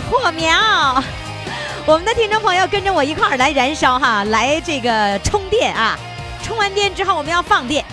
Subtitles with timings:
[0.00, 1.02] 火苗！
[1.84, 5.98] 我们的听众朋友跟着我一块儿来燃烧哈，来这个充电啊！
[6.42, 7.84] 充完电之后我们要放电。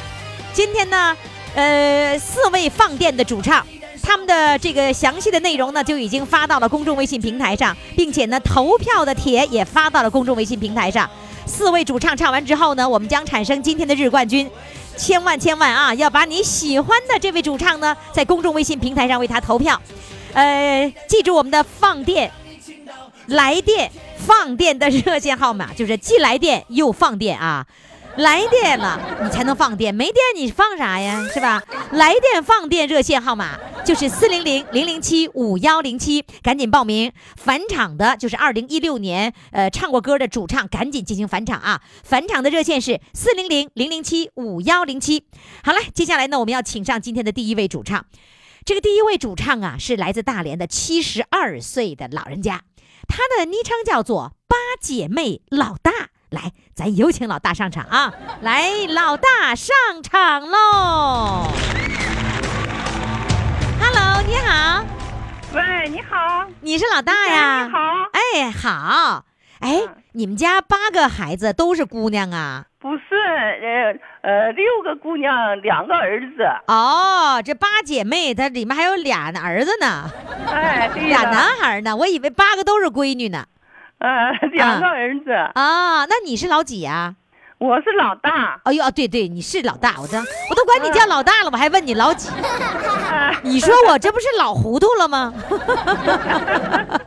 [0.54, 1.16] 今天呢，
[1.56, 3.66] 呃，四位放电的主唱，
[4.04, 11.10] 他们的这个详细的内容呢就已经发到了公众微信平台上，并且呢，投票的帖也发到了公众微信平台上。
[11.46, 14.50] 四位主唱唱完之后呢，我们将产生今天的日冠军。
[14.98, 19.80] 千万千万啊，要把你喜欢的这位主唱呢，在公众微信平台上为他投票。
[20.36, 22.30] 呃，记住我们的放电、
[23.28, 27.66] 来电、放电的热线号码，就是既来电又放电啊！
[28.18, 31.26] 来电了，你才能放电；没电你放啥呀？
[31.34, 31.64] 是吧？
[31.92, 37.14] 来电放电热线号码就是四零零零零七五幺零七，赶紧报名。
[37.38, 41.82] 返场的就是二零一六年呃唱过歌的主唱，赶紧进行返场啊！
[42.04, 45.24] 返场的热线是四零零零零七五幺零七。
[45.64, 48.06] 好了，接下来呢，我们要请上今天的第一位主唱。
[48.66, 52.62] 这个第一位主唱啊，是来自大连的七十二岁的老人家，
[53.08, 55.92] 他的昵称叫做八姐妹老大。
[56.32, 58.12] 来，咱有请老大上场啊！
[58.42, 61.48] 来，老大上场喽
[63.80, 64.84] ！Hello，你好，
[65.54, 67.66] 喂，你好，你是老大呀？
[67.68, 67.78] 你好，
[68.14, 69.26] 哎，好，
[69.60, 72.66] 哎，你们家八个孩子都是姑娘啊？
[72.86, 73.02] 不是，
[74.22, 76.44] 呃呃，六个姑娘，两个儿子。
[76.68, 80.08] 哦，这八姐妹，她里面还有俩儿子呢，
[80.48, 83.44] 哎，对俩，男孩呢，我以为八个都是闺女呢。
[83.98, 87.16] 呃，两个儿子，啊，那你是老几呀、
[87.58, 88.62] 我是老大。
[88.66, 92.30] 哎呦，啊对对，你是老大，我都我都管你叫老大了，我还问你老几？
[93.10, 95.34] 哎 你说我这不是老糊涂了吗？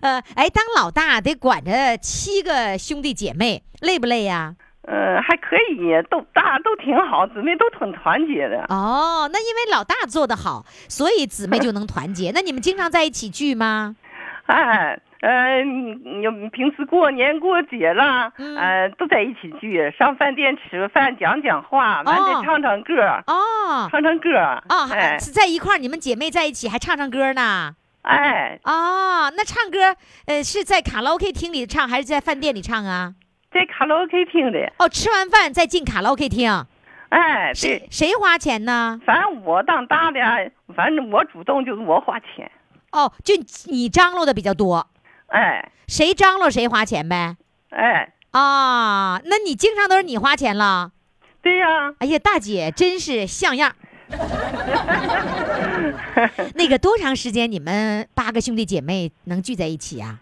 [0.00, 4.54] 呃，哎，当老大得管着七个兄弟姐妹，累不累呀、
[4.90, 8.64] 呃，还可以，都大都挺好，姊妹都挺团结的。
[8.68, 12.30] 哦，那因为老大做得好，所以姊妹就能团结。
[12.34, 13.96] 那你们经常在一起聚吗？
[14.46, 22.94] 哎，呃，你你平时过年过节了，嗯呃，都在一起聚，上饭店吃个饭，讲讲话，完哦得唱唱歌，
[23.26, 24.30] 哦唱唱歌。
[24.70, 27.74] 哦，哎是在一块儿，你们姐妹在一起还唱唱歌呢。
[28.02, 29.94] 哎，哦，那唱歌，
[30.24, 33.12] 呃，是在卡拉 OK 厅里唱，还是在饭店里唱啊？
[33.52, 34.72] 在卡拉 OK 听的。
[34.78, 36.66] 哦，吃完饭再进卡拉 OK 厅，
[37.08, 39.00] 哎，谁，谁花钱呢？
[39.04, 40.20] 反正我当大的，
[40.74, 42.50] 反正我主动就是我花钱。
[42.92, 43.34] 哦，就
[43.66, 44.86] 你张罗的比较多，
[45.28, 47.36] 哎谁张罗谁花钱呗。
[47.70, 50.92] 哎，啊，那你经常都是你花钱了？
[51.40, 53.74] 对呀、哎呀，大姐真是像样。
[56.54, 60.18] 那个多长时间你们八个兄弟姐妹能聚在一起啊？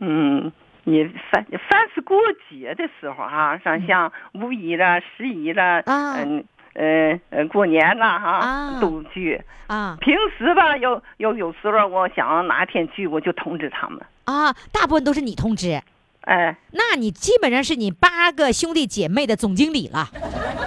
[0.00, 0.52] 嗯，
[0.88, 2.16] 你凡凡是过
[2.48, 9.38] 节的时候哈、像像五一了、十一了，嗯嗯呃呃过年了哈、啊都聚。
[9.66, 14.00] 啊平时吧，有有有时候我想哪天聚，我就通知他们。
[14.24, 15.78] 啊，大部分都是你通知，
[16.22, 20.08] 哎，那你基本上是你八个兄弟姐妹的总经理了，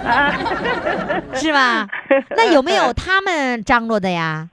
[0.06, 0.30] 啊，
[1.34, 1.88] 是吧？
[2.36, 4.48] 那有没有他们张罗的呀？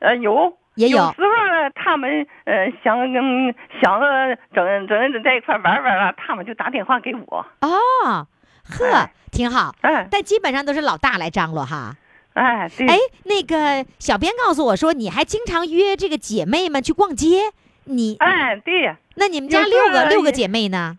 [0.00, 0.56] 呃有。
[0.74, 1.28] 也有有时候，
[1.74, 7.46] 他们呃想跟想着整整在一块玩玩了，他们就打电话给我。
[7.60, 8.26] 哦，
[8.64, 9.74] 呵哎，挺好。
[9.80, 11.96] 哎但基本上都是老大来张罗哈。
[12.34, 17.52] 哎，对，哎，那个小编告诉我说，你还经常约这个姐妹们去逛街。
[17.84, 18.94] 你哎对。
[19.16, 20.96] 那你们家六个六个姐妹呢？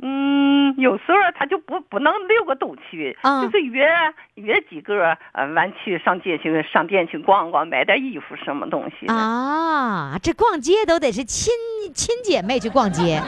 [0.00, 3.84] 嗯，有时候他就不不能六个都去，嗯就是约
[4.34, 9.06] 约几个，呃，完去上街去上店去逛逛，买点衣服什么东西。
[9.06, 11.52] 啊，这逛街都得是亲
[11.92, 13.20] 亲姐妹去逛街。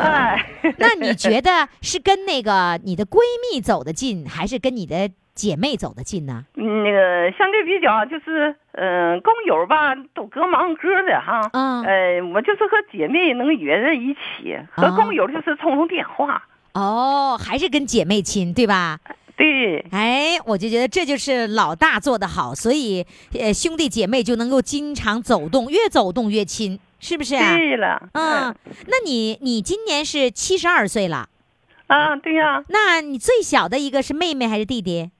[0.00, 0.46] 哎，
[0.78, 3.18] 那你觉得是跟那个你的闺
[3.52, 6.44] 蜜走得近，还是跟你的姐妹走得近呢？
[6.56, 11.40] 嗯那个相对比较就是，嗯、工友吧都各忙各的哈。
[11.52, 16.42] 嗯呃，我就是和姐妹能约在一起，和哦工友就是通通电话。
[16.72, 18.98] 哦，还是跟姐妹亲，对吧？
[19.36, 23.04] 对，哎，我就觉得这就是老大做得好，所以
[23.38, 27.54] 呃兄弟姐妹就能够经常走动，越走动越亲，是不是啊？
[27.54, 28.54] 对了，嗯，
[28.86, 31.28] 那你你今年是七十二岁了，
[31.86, 35.10] 啊，对呀、那你最小的一个是妹妹还是弟弟？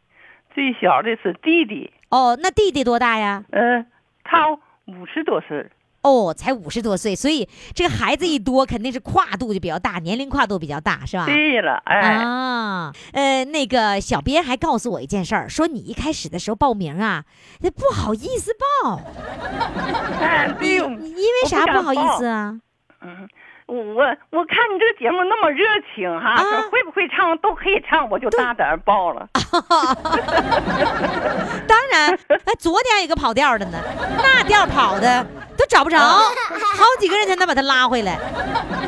[0.56, 3.44] 最小的是弟弟，哦，那弟弟多大呀？
[3.50, 3.84] 嗯、
[4.24, 4.50] 他
[4.86, 5.66] 五十多岁。
[6.00, 11.26] 哦，才五十多岁，所以这个孩子一多，肯定是跨度就比较大，年龄跨度比较大，是吧？
[11.26, 17.24] 对了，哎，啊，呃，那个小编还告诉我一件事儿，说你一开始的时候报名啊，
[17.60, 19.02] 那不好意思报，
[20.22, 22.58] 哎，对，你因为啥不好意思啊？
[23.02, 23.28] 嗯，
[23.66, 23.74] 我
[24.30, 26.36] 我看你这个节目那么热情哈，
[26.70, 29.28] 会不会唱都可以唱，我就大胆报了。
[31.66, 33.78] 当然，哎，昨天有个跑调的呢，
[34.22, 35.26] 那调跑的
[35.56, 38.16] 都找不着，好几个人才能把他拉回来。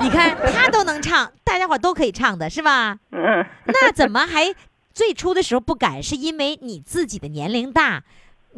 [0.00, 2.98] 你看他都能唱，大家伙都可以唱的是吧？
[3.10, 4.54] 嗯，那怎么还
[4.94, 6.00] 最初的时候不敢？
[6.00, 8.04] 是因为你自己的年龄大？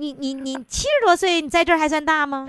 [0.01, 2.49] 你你你七十多岁，你在这儿还算大吗？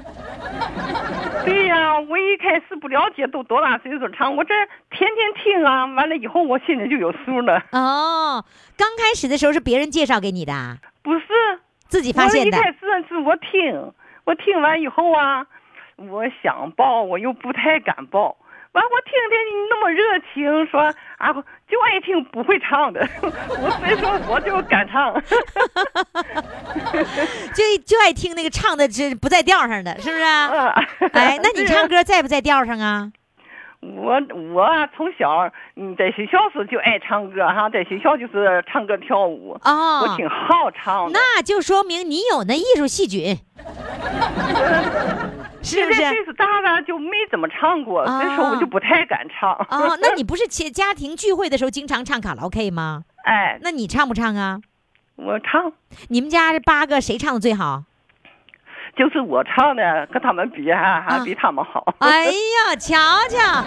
[1.44, 4.54] 对呀，我一开始不了解都多大岁数唱，我这
[4.90, 7.62] 天天听啊，完了以后我心里就有数了。
[7.74, 8.46] 哦，
[8.78, 11.28] 刚开始的时候是别人介绍给你的啊，不是，
[11.90, 12.64] 自己发现的我一。
[12.64, 13.92] 开始是我听，
[14.24, 15.46] 我听完以后啊，
[15.98, 18.38] 我想报，我又不太敢报。
[18.72, 20.80] 完，我听听你那么热情，说
[21.18, 21.36] 啊，
[21.72, 25.14] 就爱听不会唱的，我所以说我就敢唱。
[27.56, 30.48] 就就爱听那个唱的这不在调上的，是不是啊？
[30.48, 33.10] 啊哎，那你唱歌 在不在调上啊？
[33.82, 34.22] 我
[34.54, 41.18] 我啊，从小嗯在学校时就爱唱歌哈，在学校就是唱歌跳舞，哦我挺好唱的。
[41.18, 43.36] 那就说明你有那艺术细菌，
[45.62, 49.52] 是不是岁数大了就没怎么唱过，所以说我就不太敢唱。
[49.70, 53.04] 哦， 那你不是家家庭聚会的时候经常唱卡拉 OK 吗？
[53.26, 54.60] 哎，那你唱不唱啊？
[55.18, 55.72] 我唱
[56.10, 57.84] 你们家这八个谁唱的最好？
[58.98, 61.94] 就是我唱的，跟他们比还还啊比他们好。
[62.00, 62.98] 哎呀，瞧
[63.30, 63.64] 瞧，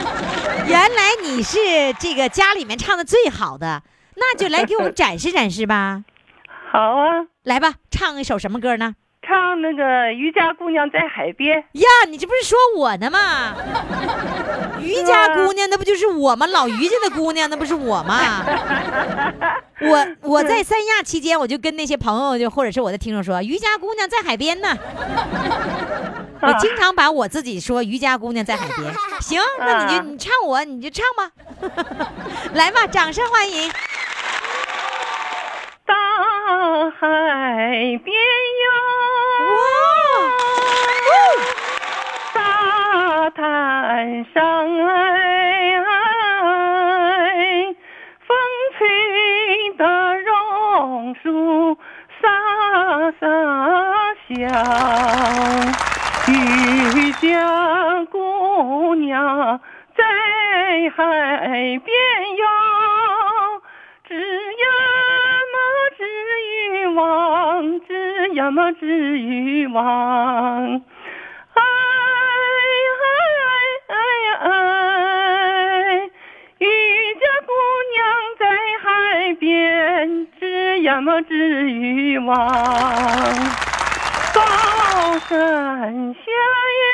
[0.67, 1.59] 原来你是
[1.99, 3.83] 这个家里面唱的最好的，
[4.17, 6.05] 那就来给我们展示展示吧。
[6.71, 8.97] 好啊，来吧，唱一首什么歌呢？
[9.27, 9.83] 唱那个
[10.13, 11.59] 《渔家姑娘在海边》。
[11.81, 13.55] 呀，你这不是说我呢吗？
[14.81, 16.47] 渔家姑娘，那不就是我吗？
[16.47, 18.45] 老于家的姑娘，那不是我吗？
[19.81, 24.77] 我我在三亚期间，我就跟那些朋友，就或者是我的听众说，渔家姑娘在海边呢。
[26.43, 28.93] 我经常把我自己说渔家姑娘在海边。
[29.21, 31.31] 行，那你就啊你唱我，你就唱吧。
[32.53, 33.71] 来吧，掌声欢迎。
[36.47, 37.01] 大海
[38.05, 38.15] 边
[38.61, 38.67] 哟，
[42.35, 44.37] 沙滩上
[44.87, 45.75] 哎，
[48.27, 48.37] 风
[48.77, 49.83] 吹的
[50.21, 51.79] 榕树
[52.21, 52.29] 沙
[53.19, 53.25] 沙
[54.29, 54.37] 响，
[56.29, 59.59] 渔家姑娘
[59.97, 60.05] 在
[60.95, 61.01] 海
[61.79, 61.89] 边
[62.37, 62.45] 哟。
[64.07, 64.65] 只呀
[65.95, 66.03] 么只
[66.81, 68.87] 欲望，只呀么只
[69.19, 70.83] 欲望。
[71.55, 71.63] 哎
[73.01, 73.07] 哎
[73.87, 73.97] 哎
[74.41, 76.11] 哎，
[76.59, 76.67] 渔
[77.15, 77.53] 家姑
[77.93, 77.97] 娘
[78.41, 78.43] 在
[78.83, 78.85] 海
[79.35, 82.35] 边，织呀么只欲望。
[84.35, 84.41] 高
[85.29, 86.33] 山下
[86.83, 86.87] 呀，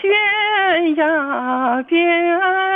[0.00, 2.69] 悬崖边，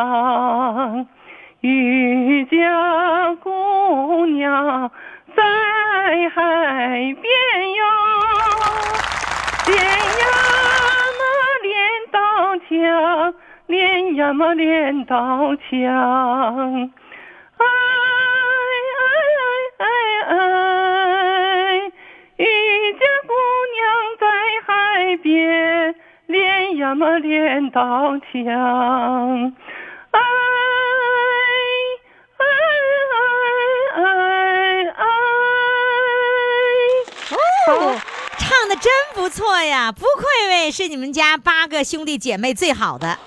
[0.00, 1.06] 浪，
[1.60, 4.90] 渔家姑娘
[5.36, 5.42] 在
[6.30, 7.24] 海边
[7.74, 7.84] 哟。
[9.66, 10.24] 连呀
[11.18, 11.20] 么
[11.62, 11.70] 镰
[12.10, 12.18] 刀
[12.66, 13.34] 枪，
[13.66, 16.90] 连呀么镰刀枪。
[17.58, 17.64] 哎
[18.96, 19.02] 哎
[19.76, 19.84] 哎
[20.26, 20.34] 哎哎，
[22.38, 22.42] 渔
[22.94, 23.32] 家姑
[23.76, 23.78] 娘
[24.18, 24.24] 在
[24.66, 24.70] 海
[25.22, 25.94] 边，
[26.26, 29.52] 连呀么镰刀枪。
[38.70, 43.18] 的真不错呀，不愧为是你们家八个兄弟姐妹最好的。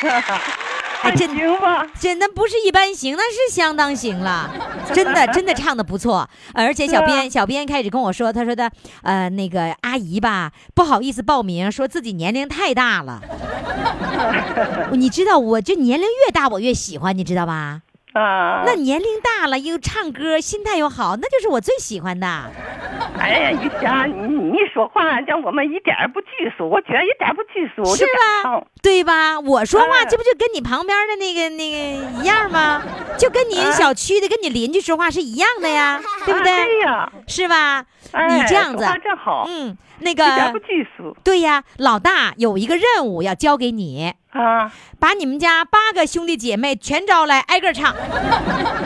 [1.00, 1.86] 哎，真行吧？
[1.98, 4.50] 真的不是一般行，那是相当行了，
[4.92, 6.28] 真的真的唱的不错。
[6.52, 8.70] 而且小编小编开始跟我说，他说的
[9.02, 13.22] 呃那个阿姨吧不好意思报名，说自己年龄太大了。
[14.92, 17.80] 你知道，我这年龄越大我越喜欢，你知道吧？
[18.14, 22.26] 啊，那年龄大了又唱歌，心态又好，那就是我最喜欢的。
[23.18, 24.12] 哎呀，于霞，你
[24.54, 28.10] 你说话让我们一点儿不拘束，我觉得一点儿不拘束，我是吧
[28.44, 28.66] 唱。？
[28.80, 29.40] 对吧？
[29.40, 31.76] 我说话哎这不就跟你旁边的那个那个
[32.20, 32.80] 一样吗？
[33.18, 36.64] 就跟你哎小区的跟你邻居说话是一样的呀，对不啊对？
[36.64, 37.84] 对呀，是吧？
[38.12, 44.70] 哎你这样子正好，嗯，那一点不个拘束对呀，老大有一个任务要交给你，啊
[45.00, 47.92] 把你们家八个兄弟姐妹全招来，挨个唱，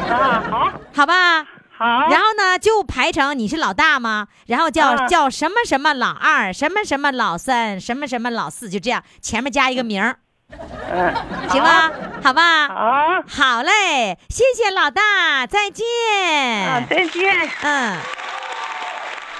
[0.08, 1.44] 啊，好，好吧？
[1.78, 4.26] 好，然后呢，就排成你是老大吗？
[4.48, 10.18] 然后叫、啊叫什么什么老二，什么什么老三，什么什么老四，就这样，前面加一个名儿，
[10.90, 11.14] 嗯，
[11.48, 11.92] 行吧？
[12.20, 12.66] 好吧？
[12.66, 15.86] 好，好嘞，谢谢老大，再见。
[16.66, 17.48] 啊，再见。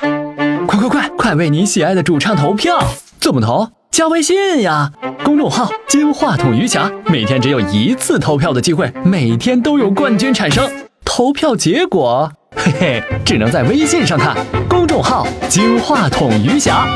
[0.01, 2.79] 嗯，快快快，快为你喜爱的主唱投票！
[3.19, 3.73] 怎么投？
[3.91, 4.93] 加微信呀，
[5.25, 10.88] 公众号“金话筒余霞”，每天只有一次投票的机会，每天都有冠军产生。
[11.19, 14.37] 投票结果，嘿嘿，只能在微信上看。
[14.69, 16.87] 公众号“金话筒余霞”。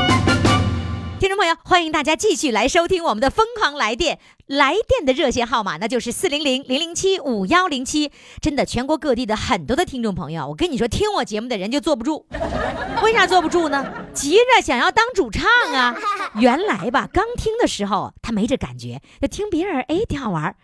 [1.19, 4.19] 听众朋友，欢迎大家继续来收听我们的疯狂来电。
[4.47, 8.11] 来电的热线号码那就是四零零零零七五幺零七。
[8.41, 12.25] 真的，全国各地的很多的听众朋友，我跟你说，听我节目的人就坐不住。
[13.01, 13.85] 为啥坐不住呢？
[14.13, 15.95] 急着想要当主唱啊！
[16.39, 20.55] 原来吧，刚听的时候他没这感觉，就听别人哎挺好玩儿，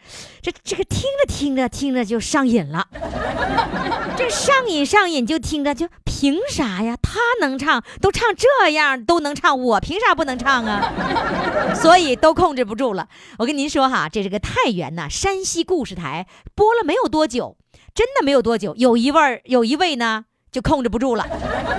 [0.41, 2.87] 这这个听着听着听着就上瘾了。
[4.17, 6.97] 这上瘾上瘾就听着就凭啥呀？
[7.01, 11.73] 他能唱，都唱这样都能唱，我凭啥不能唱啊？
[11.75, 13.07] 所以都控制不住了。
[13.37, 17.55] 我跟您说哈，这是个太原呐，山西故事台播了没有多久，
[17.93, 21.25] 真的没有多久，有一位有一位呢就控制不住了。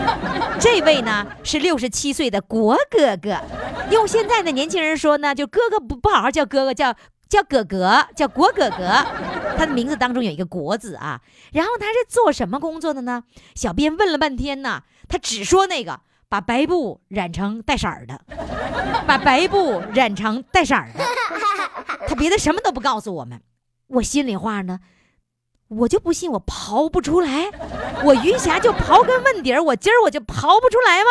[0.61, 3.41] 这位呢是六十七岁的国哥哥，
[3.91, 6.95] 用现在的年轻人说呢，就哥哥不不好好叫哥哥，叫
[7.29, 9.05] 叫哥哥，叫国哥哥。
[9.57, 11.21] 他的名字当中有一个“国”字啊。
[11.53, 13.25] 然后他是做什么工作的呢？
[13.55, 18.21] 小编问了半天呢，他只说那个把白布染成带色儿的，
[19.05, 21.05] 把白布染成带色儿的，
[22.07, 23.43] 他别的什么都不告诉我们。
[23.89, 24.79] 我心里话呢，
[25.67, 27.51] 我就不信我刨不出来，
[28.05, 31.11] 我余霞就刨根问底儿，我今儿我就刨不出来吗？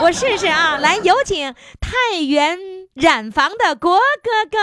[0.00, 0.76] 我试试啊！
[0.76, 2.58] 来，有请太原
[2.92, 4.58] 染坊的郭哥哥。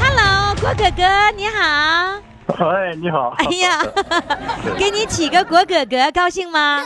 [0.00, 2.22] Hello，郭哥哥，你好。
[2.56, 3.34] 哎，你好。
[3.38, 3.82] 哎呀，
[4.78, 6.82] 给你起个国哥哥，高兴吗？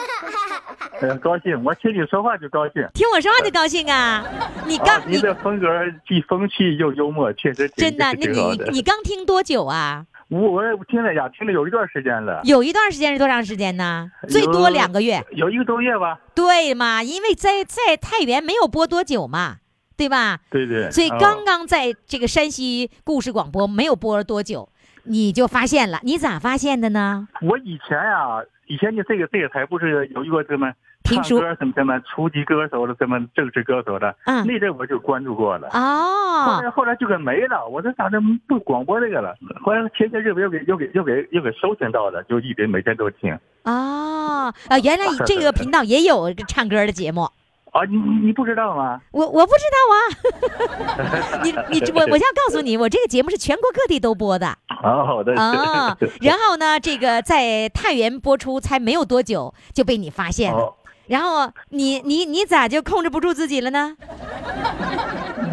[1.00, 2.86] 呃高兴，我听你说话就高兴。
[2.94, 4.24] 听我说话就高兴啊！
[4.66, 5.68] 你刚、啊、你你的风格
[6.06, 8.60] 既风趣又幽默，确实真的，那你。
[8.72, 10.04] 你刚听多久啊？
[10.28, 14.10] 我我听了呀，听了有一段时间了，有一段时间是多长时间呢？
[14.28, 15.24] 最多两个月。
[15.30, 16.18] 有一个多月吧。
[16.34, 17.02] 对嘛？
[17.02, 19.56] 因为在在太原没有播多久嘛，
[19.96, 20.38] 对吧？
[20.50, 20.90] 对对。
[20.90, 24.68] 所以啊刚刚在这个山西故事广播没有播了多久，
[25.04, 25.98] 你就发现了。
[26.02, 27.28] 你咋发现的呢？
[27.42, 30.72] 我以前呀，以前就这个这个台不是有一个什么
[31.04, 35.68] 唱评书歌什么什么初级歌手的什么正式歌手的，嗯那阵我就关注过了。
[35.68, 39.34] 哦后哦来后来就给没了，我说咋的不广播这个了？
[39.62, 43.32] 后来前些日子又给又给又给又给收听到了，就一直每天都听。
[43.64, 44.78] 哦啊！
[44.82, 47.28] 原来这个频道也有个唱歌的节目。
[47.72, 49.00] 啊，你你你不知道吗？
[49.12, 54.46] 我我不知道啊， 你 你我我要告诉你，我这个节目是全国各地都播的
[54.82, 55.34] 啊，好的。
[55.40, 55.96] 啊。
[56.20, 60.74] 然后呢，这个在太原播出才没有多久就被你发现了，哦，
[61.06, 63.96] 然后你你你咋就控制不住自己了呢？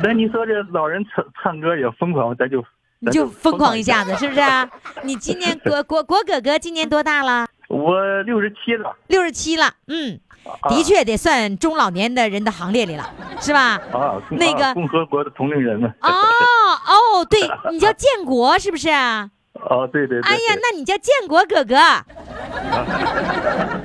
[0.04, 2.62] 那你说这老人唱唱歌也疯狂，咱就
[3.00, 4.70] 你就疯狂一下子，是不是啊？
[5.04, 7.48] 你今年国国国哥哥今年多大了？
[7.70, 10.29] 我六十七了六十七了，嗯，啊
[10.70, 13.10] 的确得算中老年的人的行列里了，
[13.42, 13.80] 是吧？
[13.94, 15.88] 啊，那个啊共和国的同龄人呢。
[16.02, 17.42] 哦哦，对，
[17.72, 19.30] 你叫建国是不是啊？
[19.54, 20.30] 哦，对对对。
[20.30, 21.76] 哎呀，那你叫建国哥哥，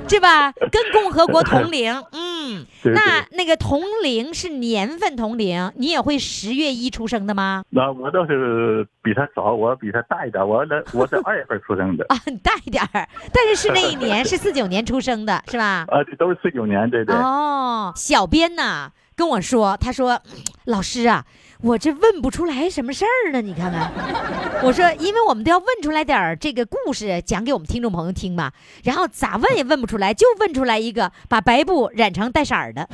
[0.07, 0.51] 是吧？
[0.71, 7.63] 跟共和国同龄， 嗯，对对那那个同龄是年份同龄，你也会十月一出生的吗？
[7.69, 12.05] 那我倒是比他早，我比他大一点，我那 我是二月份出生的。
[12.09, 15.85] 啊，很大一点儿，但是是那一年是四九年出生的，是吧？
[15.89, 17.15] 啊，这都是四九年，对对。
[17.15, 20.21] 哦，小编呢跟我说，他说，嗯
[20.65, 21.25] 老师啊，
[21.65, 23.91] 我这问不出来什么事儿呢，你看看。
[24.61, 28.51] 我说，因为我们都要问出来点儿这个故事，讲给我们听众朋友听嘛。
[28.83, 32.87] 然后咋问也问不出来，就问出来一个把白布染成带色儿的，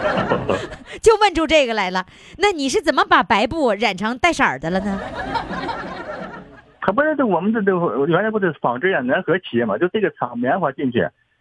[1.00, 2.04] 就问出这个来了。
[2.36, 5.00] 那你是怎么把白布染成带色儿的了呢？
[6.82, 10.98] 他不是这我们这都原来不是纺织业联合企业嘛，就这个厂棉花进去，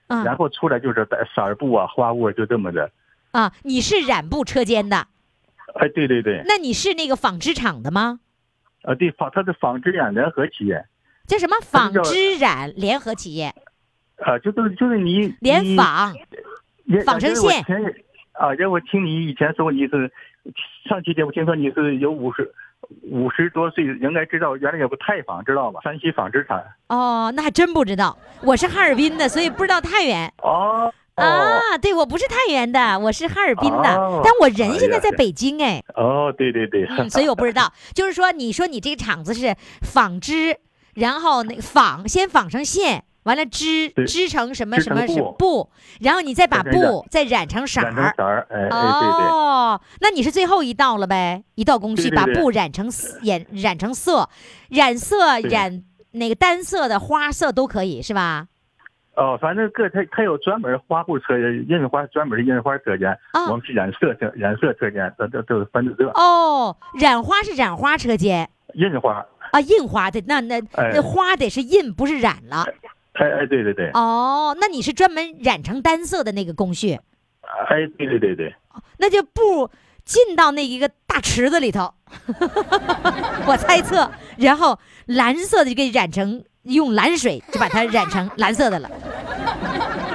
[0.07, 2.89] 然啊后出来就是带色儿布啊、花布啊，就这么的。
[3.31, 5.05] 啊，你是染布车间的，
[5.75, 8.19] 哎，对对对，那你是那个纺织厂的吗？
[8.83, 10.85] 啊对纺，它是纺织染联合企业。
[11.27, 13.53] 叫什么纺织染联合企业？
[14.17, 16.13] 啊，就是就是你联纺
[17.05, 17.77] 纺成线前
[18.31, 20.11] 啊，要我听你以前说你是
[20.87, 22.51] 上期节目听说你是有五十
[23.03, 25.79] 五十多岁，应该知道原来有个太纺，知道吧？
[25.83, 26.63] 山西纺织厂。
[26.87, 28.17] 哦，那还真不知道。
[28.41, 30.33] 我是哈尔滨的，所以不知道太原。
[30.41, 37.71] 哦啊，对，我不是太原的，我是哈尔滨的，哦但我人现在在北京哎，哦，对对对，嗯，所以我不知道。
[37.93, 40.57] 就是说，你说你这个厂子是纺织，
[40.95, 45.05] 然后那个纺先纺成线，完了织织成什么什么
[45.37, 48.03] 布，然后你再把布再染成色染成。
[48.15, 49.27] 色儿，哎哎，对对。
[49.29, 51.43] 哦，那你是最后一道了呗？
[51.55, 54.29] 一道工序，把布染成色染染成色，
[54.69, 58.47] 染色染那个单色的花色都可以是吧？
[59.19, 63.51] 哦，反正各它它有专门花布车间印花，专门的印花车间，啊。
[63.51, 68.49] 我们是染色车染色车间，这这都是分的这哦，染花是染花车间。
[68.75, 70.91] 印花，啊，印花的那那哎。
[70.95, 72.65] 那花得是印，不是染了。
[73.13, 76.97] 哎哎，对对对，哦，那你是专门染成单色的那个工序，
[77.67, 78.55] 哎对对对对，
[78.99, 79.69] 那就布
[80.05, 81.93] 进到那一个大池子里头，
[83.45, 88.89] 我猜测，然后蓝色的就给染成用蓝水就把它染成蓝色的了。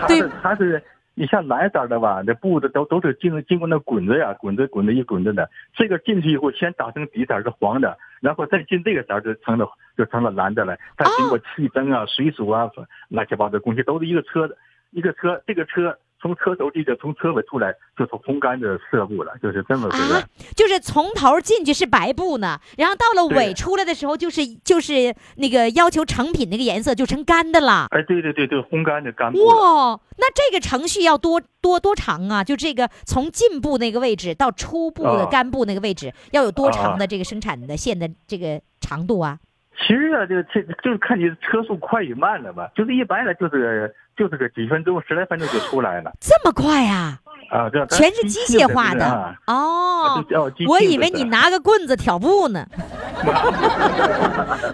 [0.06, 0.20] 对。
[0.20, 0.82] 它是它是
[1.14, 10.76] 你像蓝色的吧，那布的都都是经经过那滚子呀，滚子滚子一滚子的，这个进去以后先打成底色是黄的，然后再进这个色就成了就成了蓝的了。
[10.96, 12.68] 它经过气蒸啊、水煮啊、
[13.08, 14.56] 乱七八糟东西，都是一个车的
[14.90, 20.14] 一个车，这个车从车头地就从车尾出来就是烘干的色布了，就是这么回事。
[20.14, 20.23] 啊，
[20.57, 27.88] 就是从头进去是白布呢，然后到了尾出来的时候就是就是那个要求成品那个颜色就成干的了。
[27.90, 29.54] 哎，对对对对，烘干的干布了。
[29.54, 32.43] 哇，那这个程序要多多多长啊？
[32.43, 39.38] 就这个从进步那个位置到初步的啊干布那个位置，要有多长啊的这个生产的线的这个长度啊？
[39.78, 42.71] 其实啊，这个这就是看你车速快与慢了吧。
[42.75, 47.19] 就是一般的，就是就是个几分钟、十来分钟就出来了这么快啊？
[47.50, 47.68] 啊。
[47.70, 49.34] 这全是机械化的啊。
[49.46, 50.24] 哦。
[50.68, 52.66] 我以为你拿个棍子挑布呢。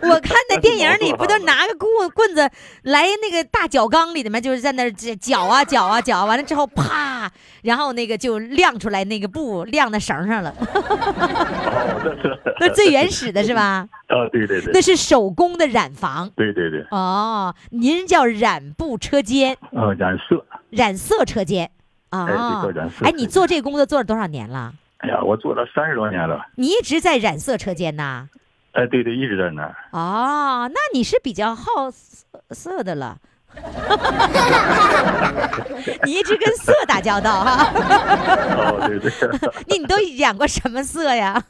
[0.03, 2.51] 我看那电影里不都拿个棍棍子
[2.83, 4.41] 来那个大脚缸里的吗？
[4.41, 7.31] 就是在那儿绞绞啊搅啊搅，完了之后啪，
[7.63, 10.53] 然后那个就晾出来那个布晾在绳上了。
[12.61, 13.87] 那最原始的是吧？
[14.09, 20.45] 啊，对对对那，是手工的染房对对对，哦，您叫染布车间、呃，染色。
[20.71, 21.71] 染色车间
[22.11, 22.89] 啊叫染。
[22.91, 24.73] 色哎，你做这个工作做了多少年了？
[24.99, 26.45] 哎呀，我做了三十多年了。
[26.57, 28.29] 你一直在染色车间呐？
[28.73, 29.75] 哎，对对，一直在那儿。
[29.93, 33.17] 哦，那你是比较好色色的了。
[36.05, 37.65] 你一直跟色打交道哈、
[38.55, 39.11] 哦，对对，
[39.67, 41.43] 你 你都染过什么色呀？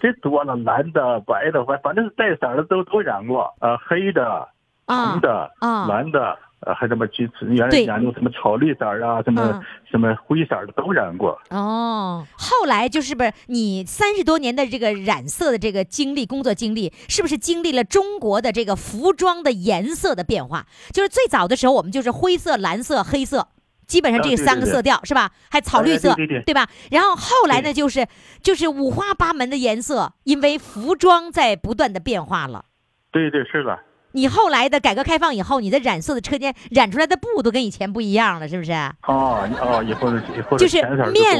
[0.00, 3.52] 这多了，蓝的、白的，反反正是带色儿的都都染过。
[3.58, 4.46] 啊，黑的、
[4.84, 11.40] 啊红的、啊蓝的，呃，还什么橘子，原来对染过什么草绿色儿啊，什么、嗯什么灰色儿的都染过。
[11.50, 20.66] 哦，后来就是不是你三十多年的这个染色的这个经历，工作经历，是不是经历了中国的这个服装的颜色的变化？
[20.92, 23.48] 就是最早的时候，我们就是灰色、蓝色、黑色。
[23.86, 25.30] 基本上这三个色调、是吧？
[25.48, 26.66] 还草绿哎色，对对对吧？
[26.90, 28.04] 然后后来呢，就是
[28.42, 32.64] 就是五花八门的颜色，因为服装在不断的变化了。
[33.12, 33.78] 对对是的，
[34.16, 38.72] 你后来的改革开放以后，你的染色的车间染出来的布都跟以前不一样了，是不是？
[39.06, 41.36] 哦哦，以后的以后就是面。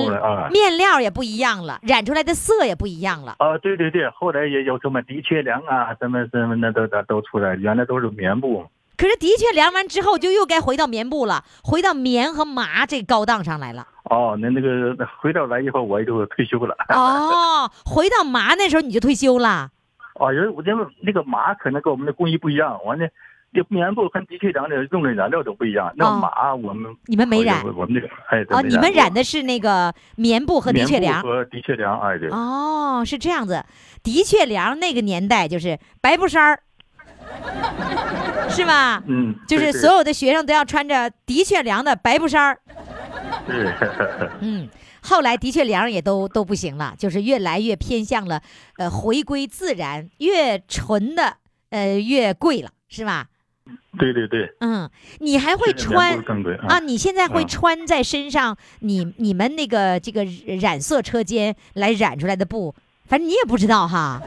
[0.53, 3.37] 面料也不一样了，染出来的色也不一样了。
[3.39, 8.67] 啊，对对对，后来也有什么的确良啊，什么什么那都都都出来，原来都是棉布。
[8.99, 13.87] 可是的确量完之后，就又该回到棉布了，回到棉和麻这高档上来了。
[14.05, 16.77] 哦，那那个回到来以后，我也就退休了。
[16.91, 19.71] 哦，回到麻那时候你就退休了。
[20.19, 23.09] 哦，因为我因为那个麻可能跟我们的工艺不一样，完了，
[23.53, 25.93] 这棉布和的确良的用的染料都不一样。
[25.97, 31.23] 那哦麻我们你们没染我我们这个哎，对哦，你们染的是那个棉布和的确良。
[31.23, 32.29] 和的确良，哎对。
[32.31, 33.65] 哦，是这样子。
[34.03, 36.61] 的确良那个年代就是白布衫儿，
[38.49, 39.03] 是吧？
[39.07, 42.59] 嗯，就是所有的学生都要穿着的确良的白布衫儿。
[44.41, 44.69] 嗯，
[45.09, 48.43] 后来的确良也都都不行了，就是越来越偏向了
[48.79, 51.37] 呃回归自然，越纯的
[51.71, 53.27] 呃越贵了，是吧？
[53.99, 54.89] 对对对，嗯，
[55.21, 56.19] 你还会穿
[56.69, 56.79] 啊？
[56.79, 60.25] 你现在会啊穿在身上，你你们那个这个
[60.61, 62.75] 染色车间来染出来的布，
[63.07, 63.99] 反正你也不知道哈。
[63.99, 64.23] 啊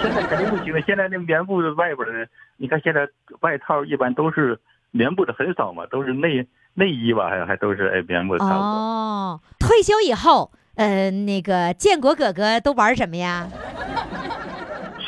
[0.00, 0.80] 现在肯定不行了。
[0.86, 3.06] 现在那棉布的外边的，你看现在
[3.40, 4.58] 外套一般都是
[4.92, 8.62] 棉布的很少嘛，都是内内衣吧，还还都是哎棉布的差不多。
[8.62, 13.46] 哦，退休以后，呃，那个建国哥哥都玩什么呀？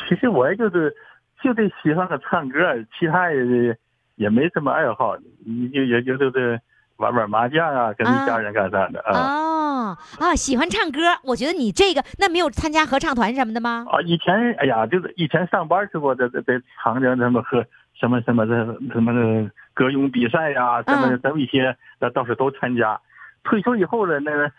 [0.07, 0.95] 其实我也就是
[1.41, 2.59] 就得喜欢个唱歌，
[2.99, 3.75] 其他也
[4.17, 6.61] 也没什么爱好，你就也就就是
[6.97, 9.11] 玩玩麻将啊，跟一家人干啥的啊。
[9.17, 13.87] 哦啊，喜欢唱歌，我觉得你这个那没有参加合唱团什么的吗？
[13.89, 17.65] 啊，以前哎呀，就是以前上班时候在在在唱着什么和
[17.99, 23.01] 什么什么的什么的歌咏比赛呀、什么嗯什么一些，那倒是都参加。
[23.43, 24.51] 退休以后的，那个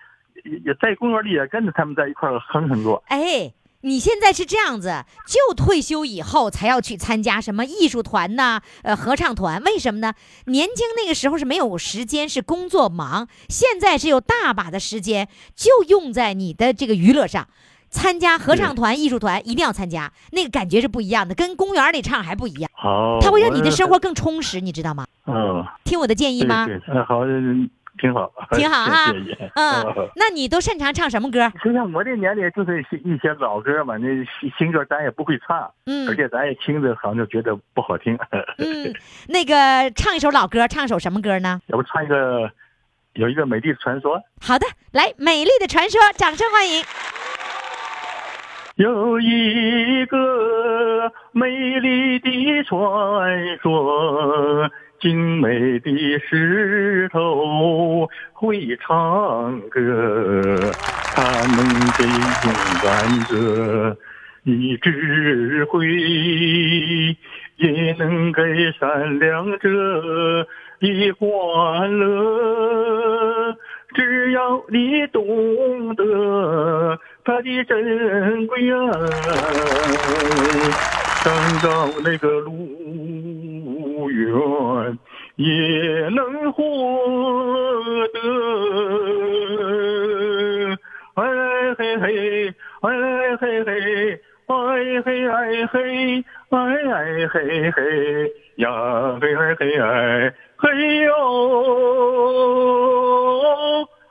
[0.44, 3.02] 也也在公园里也跟着他们在一块儿哼哼过。
[3.08, 10.14] 哎，你现在是这样子，就退休以后才要去参加什么艺术团呐、呃，合唱团，为什么呢？
[10.46, 17.48] 年轻那个时候是没有时间，是工作忙，现在是有大把的时间，就用在你的这个娱乐上。
[17.94, 25.06] 参加合唱团、艺术团一定要参加，那个感觉是不一样的，跟公园里唱还不一样，好，它会让你的生活更充实，你知道吗？
[25.26, 26.64] 嗯，听我的建议吗？
[26.64, 29.12] 对，嗯好，嗯挺好， 挺好哈。
[29.54, 29.84] 嗯，
[30.16, 31.50] 那你都擅长唱什么歌？
[31.62, 34.06] 就像我这年龄，就是一些老歌嘛，那
[34.40, 38.18] 新新歌咱也不会唱，而嗯且咱也听着好像就觉得不好听。
[38.58, 38.92] 嗯，
[39.28, 41.60] 那个唱一首老歌，唱一首什么歌呢？
[41.66, 42.50] 要不唱一个，
[43.14, 44.20] 有一个美丽的传说。
[44.40, 46.82] 好的，来，《美丽的传说》，掌声欢迎。
[48.76, 51.46] 有一个美
[51.78, 54.70] 丽的传说，
[55.02, 55.90] 精美的
[56.30, 60.72] 石头会唱歌，
[61.12, 61.22] 它
[61.56, 61.58] 能
[61.98, 62.04] 给
[62.44, 62.86] 勇敢
[63.26, 63.96] 者
[64.44, 65.88] 以智慧，
[67.56, 70.46] 也能给善良者
[70.78, 73.56] 以欢乐。
[73.94, 78.78] 只要你懂得它的珍贵啊，
[81.24, 82.52] 上到那个路
[84.32, 84.98] 远
[85.36, 86.62] 也能获
[88.12, 88.18] 得。
[91.14, 92.48] 哎嘿嘿，
[92.80, 94.54] 哎嘿嘿，哎
[95.04, 96.56] 嘿哎嘿，哎
[96.90, 97.78] 哎嘿嘿
[98.56, 100.64] 呀嘿哎嘿哎嘿
[101.04, 101.12] 哟，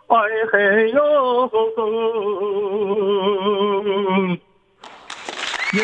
[0.07, 0.15] 哎
[0.51, 0.55] 嘿
[0.91, 0.97] 哟。
[5.73, 5.79] 有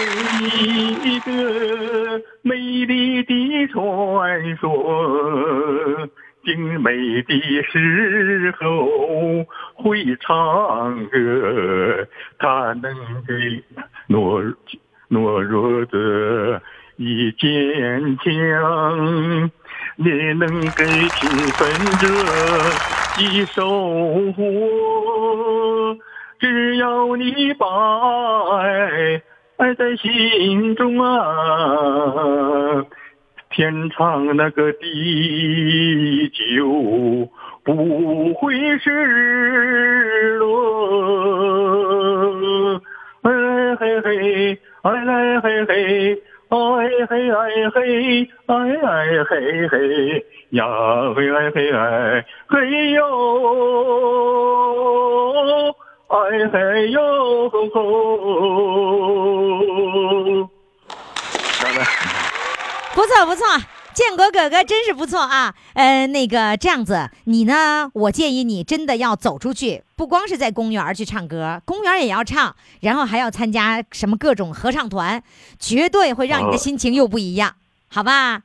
[1.06, 6.10] 一个美丽的传说，
[6.44, 8.66] 精美的石头
[9.76, 12.06] 会唱歌，
[12.38, 12.94] 它能
[13.26, 13.34] 给
[14.10, 14.54] 懦
[15.10, 16.62] 懦弱者
[16.98, 19.50] 以坚强，
[19.96, 20.84] 也能给
[21.16, 21.70] 勤奋
[22.02, 22.06] 者
[23.22, 23.64] 以收
[24.34, 25.98] 获。
[26.40, 27.66] 只要你把
[28.58, 29.22] 爱
[29.58, 32.86] 爱在心中啊，
[33.50, 37.28] 天长那个地久
[37.64, 40.48] 不会失落。
[43.24, 46.58] 哎嘿嘿，哎哎嘿嘿，哎
[47.10, 50.64] 嘿哎嘿，哎哎嘿嘿呀
[51.16, 53.04] 嘿哎嘿哎嘿哟。
[56.08, 56.16] 哎
[56.54, 57.82] 嘿哟吼吼！
[62.96, 63.46] 不错不错，
[63.94, 65.54] 建国哥哥真是不错啊。
[65.74, 67.92] 呃，那个这样子，你呢？
[67.94, 75.22] 我建议你真的要走出去，不光是在公园去唱歌，公园也要唱，然后还要参加什么各种合唱团，
[75.60, 77.56] 绝对会让你的哦心情又不一样，
[77.90, 78.44] 好吧？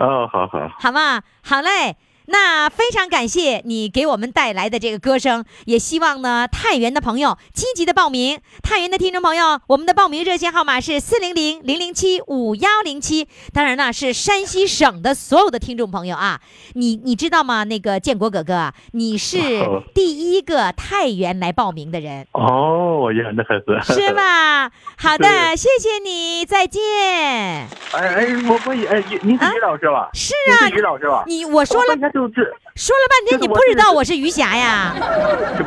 [0.00, 1.96] 哦，好好，好吧，好嘞。
[2.26, 8.40] 那非常感谢你给我们带来的这个歌声，也希望呢太原的朋友积极的报名。
[8.62, 16.40] 太原的听众朋友，我们的报名热线号码是四零零零零七五幺零七，当然呢是山西省的所有的听众朋友啊。
[16.74, 17.64] 你你知道吗？
[17.64, 24.12] 那个建国哥哥啊，你是哦第一个太原来报名的人，哦，呀，那还是是？
[24.14, 24.70] 吧？
[24.96, 26.80] 好的，谢谢你，再见。
[26.82, 30.08] 哎哎，我我也哎，你是于老师吧？
[30.14, 31.24] 是啊您是于老师吧？
[31.26, 32.34] 你我说了就是
[32.76, 34.94] 说了半天，你不知道我是余霞呀？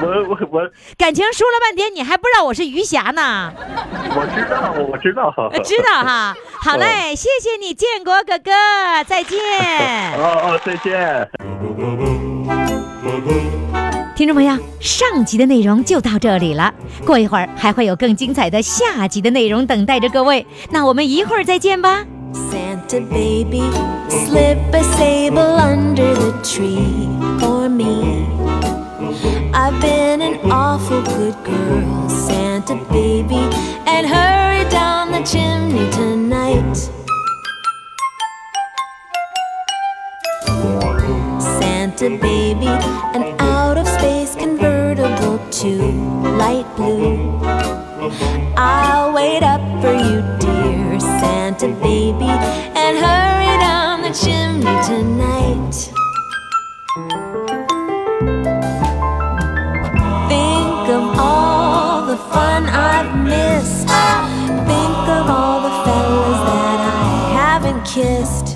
[0.01, 0.61] 我我我
[0.97, 3.51] 感情说了半天，你还不知道我是余霞呢？
[4.15, 6.33] 我知道，我知道，呃知道哈。
[6.63, 8.51] 好嘞，谢谢你，建国哥哥，
[9.05, 9.37] 再见。
[10.17, 11.29] 哦哦，再见。
[14.15, 16.73] 听众朋友，上集的内容就到这里了，
[17.05, 20.47] 过一会儿还会有更精彩的下集的内容等待着各位。
[20.71, 22.05] 那我们一会儿再见吧。
[22.89, 23.69] Santa baby,
[24.09, 28.25] slip a sable under the tree for me.
[29.53, 33.43] I've been an awful good girl, Santa baby,
[33.85, 36.77] and hurry down the chimney tonight.
[41.59, 42.67] Santa baby,
[43.17, 45.75] an out of space convertible to
[46.39, 47.37] light blue.
[48.55, 52.31] I'll wait up for you, dear Santa baby,
[52.87, 55.75] get hurried down the chimney tonight.
[60.29, 63.87] Think of all the fun I've missed.
[64.71, 67.07] Think of all the fellas that I
[67.41, 68.55] haven't kissed.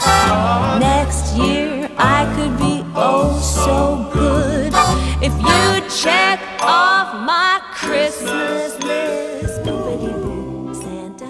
[0.79, 4.73] Next year I could be oh so good
[5.21, 5.63] if you
[6.03, 9.65] check off my Christmas list.
[10.81, 11.27] Santa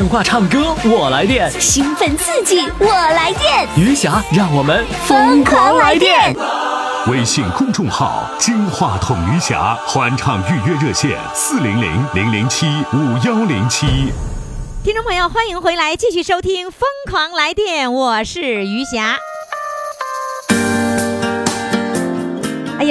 [0.00, 6.34] 电话唱歌我来电，兴奋刺激，我来电，余霞让我们疯狂来电。
[7.08, 14.10] 微信公众号“金话筒余霞”欢唱预约热线：四零零零零七五幺零七。
[14.82, 19.18] 听众朋友，欢迎回来，继续收听《疯狂来电》，我是余霞。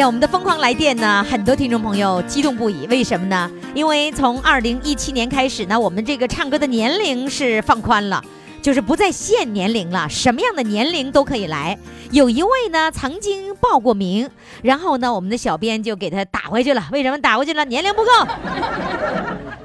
[0.06, 3.50] 我们的疯狂来电呢，很多听众朋友激动不已，为什么呢？
[3.76, 8.24] 因为从二零一七年开始呢，我们这个唱歌的年龄是放宽了，
[8.62, 11.78] 就是不再限年龄了，什么样的年龄都可以来。
[12.12, 14.30] 有一位呢曾经报过名，
[14.64, 16.88] 然后呢，我们的小编就给他打回去了。
[16.92, 17.64] 为什么打回去了？
[17.66, 18.10] 年龄不够。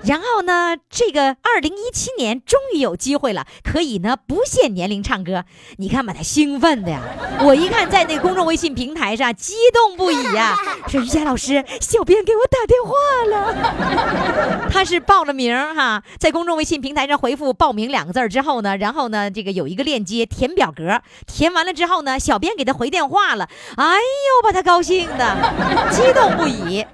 [0.05, 5.45] 然后呢，这个二零一七年终于有机会了，可以呢不限年龄唱歌。
[5.79, 7.01] 你看把他兴奋的呀！
[7.41, 10.57] 我一看在那个公众微信平台上，激动不已呀，
[10.89, 12.93] 说于佳老师，小编给我打电话
[13.31, 14.69] 了。
[14.71, 23.49] 他是报了名儿哈，在公众微信平台上回复“报名”两个字儿之后呢，然后呢，这个有一个链接填表格，填完了之后呢，小编给他回电话了。
[23.77, 25.37] 哎呦，把他高兴的，
[25.91, 26.85] 激动不已。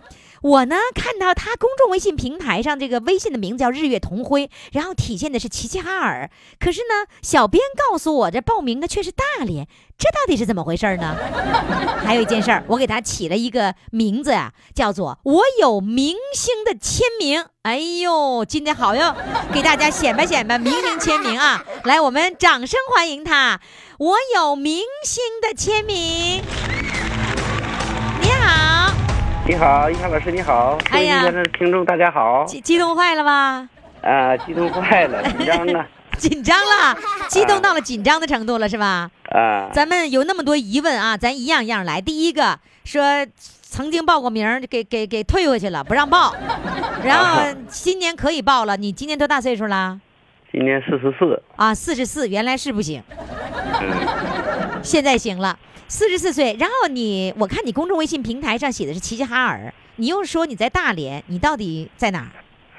[0.43, 6.31] 我呢看到他公众微信平台上这个微信的名字叫日月同辉，然后体现的是齐齐哈尔。
[6.59, 9.67] 可是呢，小编告诉我这报名的却是大连，
[9.99, 11.17] 这到底是怎么回事呢？
[12.05, 17.45] 还有一件事儿，我给他起了一个名字啊、叫做“我有明星的签名”。
[17.63, 19.15] 哎呦，今天好要
[19.53, 21.63] 给大家显摆显摆明星签名啊！
[21.85, 23.61] 来，我们掌声欢迎他，
[23.99, 26.43] 我有明星的签名。
[29.51, 29.57] 你好。
[29.57, 33.69] 你好，一涵老师，你好，哎呀的听众大家好，激激动坏了吧？
[34.01, 35.87] 啊，激动坏了， 紧张了，
[36.17, 36.97] 紧张了，
[37.29, 39.11] 激动到了紧张的程度了，是吧？
[39.29, 42.01] 啊，咱们有那么多疑问啊，咱一样一样来。
[42.01, 43.03] 第一个说
[43.61, 46.33] 曾经报过名，给给给退回去了，不让报。
[47.03, 50.01] 然后今年可以报了，你今年多大岁数了？
[50.53, 53.03] 今年四十四，啊，四十四，原来是不行，
[53.81, 55.59] 嗯，现在行了，
[55.91, 56.57] 四十四岁。
[56.59, 62.31] 然后你，我看你公众微信平台上写的是齐齐哈尔，你又说你在大连，你到底在哪儿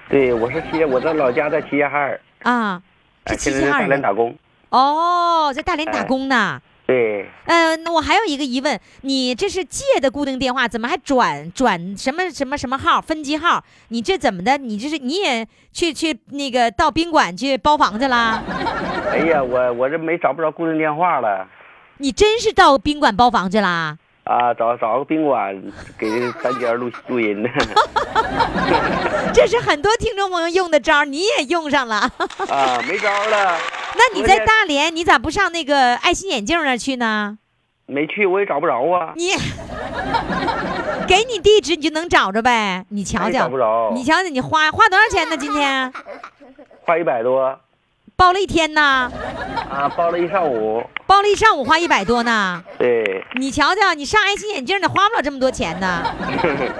[0.09, 2.81] 对，我是齐，我的老家在齐齐哈尔，啊？
[3.25, 4.13] 哎是齐齐哈尔大连打。
[4.13, 4.35] 工，
[4.69, 6.61] 哦，在大连打哎工呢。
[6.87, 13.63] 对，呃，那我还有一个疑问，你这是借的固定电话，怎么还转转什么什么什么号分机号？
[13.89, 14.57] 你这怎么的？
[14.57, 18.43] 你这是你也去去那个到宾馆去包房去啦？
[19.11, 21.47] 哎呀，我我这没找不着固定电话了，
[22.01, 23.95] 你真是到宾馆包房去啦？
[24.23, 25.61] 啊，找找个宾馆
[25.97, 27.49] 给咱姐儿录 录音呢，
[29.33, 31.97] 这是很多听众朋友用的招儿，你也用上了。
[32.47, 33.57] 啊，没招了，
[33.95, 37.37] 那你在大连，你咋不上那个爱心眼镜那儿去呢？
[37.87, 39.31] 没去我也找不着啊，你
[41.07, 42.85] 给你地址，你就能找着呗？
[42.89, 45.35] 你瞧哎瞧找不着，你瞧瞧，你花花多少钱呢？
[45.37, 45.91] 今天
[46.85, 47.59] 花一百多，
[48.21, 49.11] 包了一天呢，
[49.67, 52.63] 啊，包了一上午，包了一上午，花一百多呢。
[52.77, 56.03] 对，你瞧瞧，你上爱心眼镜的花不了这么多钱呢。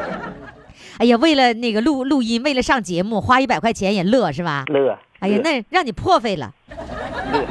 [1.00, 4.66] 哎呀，为了那个录录音，为了上节目，花一百块钱也乐是吧？
[4.68, 6.54] 乐，哎呀，那让你破费了。
[6.70, 7.48] 乐，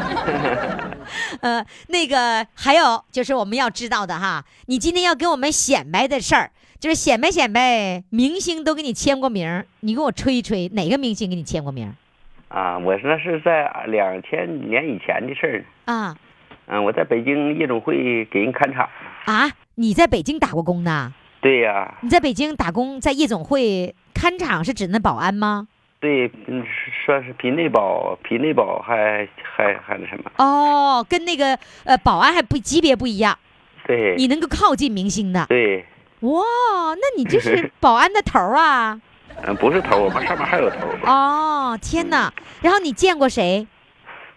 [1.42, 11.94] 呃，那个还有就是我们要知道的哈，你今天要给我们显摆的事儿，就是显摆显摆，明星都给你签过名，你给我吹一吹，哪个明星给你签过名儿
[12.50, 15.64] 啊，我那是在两千年以前的事儿呢。
[15.94, 16.16] 啊
[16.66, 18.88] 嗯，我在北京夜总会给人看场。
[19.24, 19.50] 啊？
[19.76, 21.12] 你在北京打过工呢？
[21.40, 25.66] 对呀、你在北京打工，在夜总会看场是指那保安吗？
[25.98, 26.64] 对，嗯，
[27.06, 30.30] 说是比内保，比内保还还还那什么？
[30.38, 33.38] 哦，跟那个呃保安还不级别不一样，
[33.86, 35.46] 对，你能够靠近明星的。
[35.46, 35.84] 对，
[36.20, 36.42] 哇，
[36.94, 39.00] 那你这是 保安的头儿啊！
[39.46, 40.76] 嗯，不是头，我们上面还有头。
[41.04, 42.32] 哦，天哪！
[42.62, 43.66] 然后你见过谁？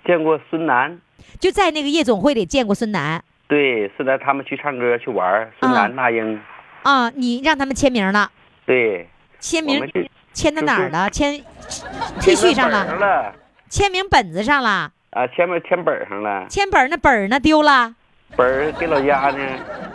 [0.05, 0.99] 见过孙楠，
[1.39, 6.41] 就在那个夜总会里见过孙楠对，孙楠他们去唱歌去玩儿，孙啊楠、那英，
[6.83, 8.29] 啊，你让他们签名了，
[8.65, 9.07] 对，
[9.39, 9.81] 签名
[10.33, 11.09] 签到哪儿就是了？
[11.09, 11.43] 签
[12.19, 13.33] T 恤上了，上了，
[13.69, 17.95] 签名本子上了，啊，签名签本上了，签本那本儿呢丢了
[18.35, 19.45] 本儿给老家呢，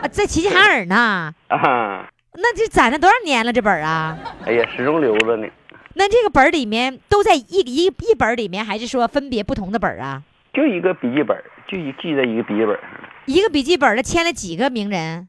[0.01, 1.35] 啊，在齐齐哈尔呢。
[1.49, 3.53] 啊，那这攒了多少年了？
[3.53, 4.17] 这本儿啊？
[4.47, 5.49] 哎呀，始终留着呢，
[5.95, 10.23] 那这个本儿里面都在一一一本儿里面，还是说分别不同的本儿啊？
[10.53, 12.91] 就一个笔记本儿，就一记在一个笔记本上，
[13.27, 15.29] 一个笔记本儿的签了几个名人？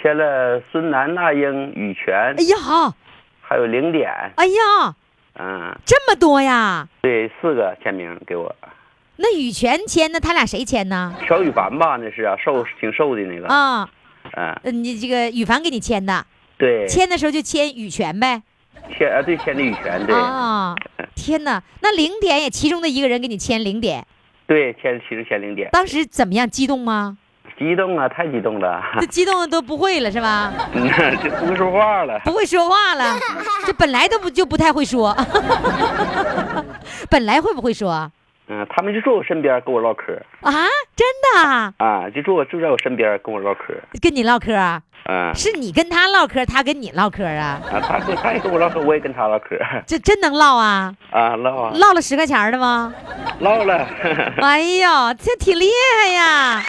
[0.00, 2.94] 签了孙楠、那英、羽泉哎，呀好，
[3.40, 4.94] 还有零点，哎呀，
[5.38, 6.88] 嗯，这么多呀！
[7.02, 8.54] 对，四个签名给我。
[9.16, 11.14] 那羽泉签的，他俩谁签呢？
[11.26, 13.88] 乔羽凡吧，那是啊，瘦挺瘦的那个，啊，嗯，
[14.34, 16.24] 呃你这个羽凡给你签的，
[16.58, 18.42] 对，签的时候就签羽泉呗。
[18.96, 20.74] 签啊，对，签的羽泉，对，啊，
[21.14, 21.62] 天哪！
[21.82, 24.04] 那零点也其中的一个人给你签零点，
[24.46, 26.48] 对，签其实签零点，当时怎么样？
[26.48, 27.18] 激动吗？
[27.58, 30.52] 激动啊，太激动了，这激动的都不会了是吧？
[30.72, 30.88] 嗯
[31.22, 33.18] 这不会说话了，不会说话了，
[33.66, 35.14] 这本来都不就不太会说，
[37.10, 38.10] 本来会不会说
[38.48, 40.52] 嗯，他们就坐我身边跟我唠嗑，啊？
[41.10, 44.80] 真的啊啊，就坐我就在我身边跟我唠嗑，跟你唠嗑啊？
[45.08, 47.60] 嗯，是你跟他唠嗑，他跟你唠嗑啊？
[47.72, 50.94] 啊，他跟他也跟我唠嗑，我也跟他唠嗑，这真能唠啊？
[51.10, 52.94] 啊，唠啊，唠了十块钱的吗？
[53.40, 53.84] 唠了，
[54.40, 56.62] 哎呦，这挺厉害呀！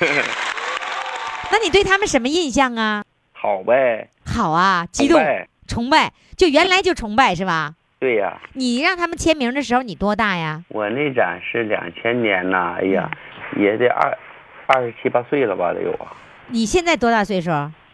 [1.51, 3.03] 那你对他们什么印象啊？
[3.33, 7.73] 好呗，好啊，激动崇拜，崇拜，就原来就崇拜是吧？
[7.99, 10.63] 对呀，你让他们签名的时候，你多大呀？
[10.69, 13.11] 我那展是两千年呐，哎呀，
[13.57, 14.17] 也得二
[14.73, 16.07] 二十七八岁了吧，得有啊，
[16.47, 17.49] 你现在多大岁数？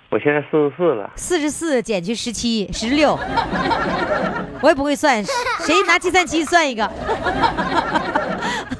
[0.09, 3.17] 我现在四十四了，四十四减去十七，十六。
[4.61, 5.23] 我也不会算，
[5.65, 6.89] 谁拿计算器算一个？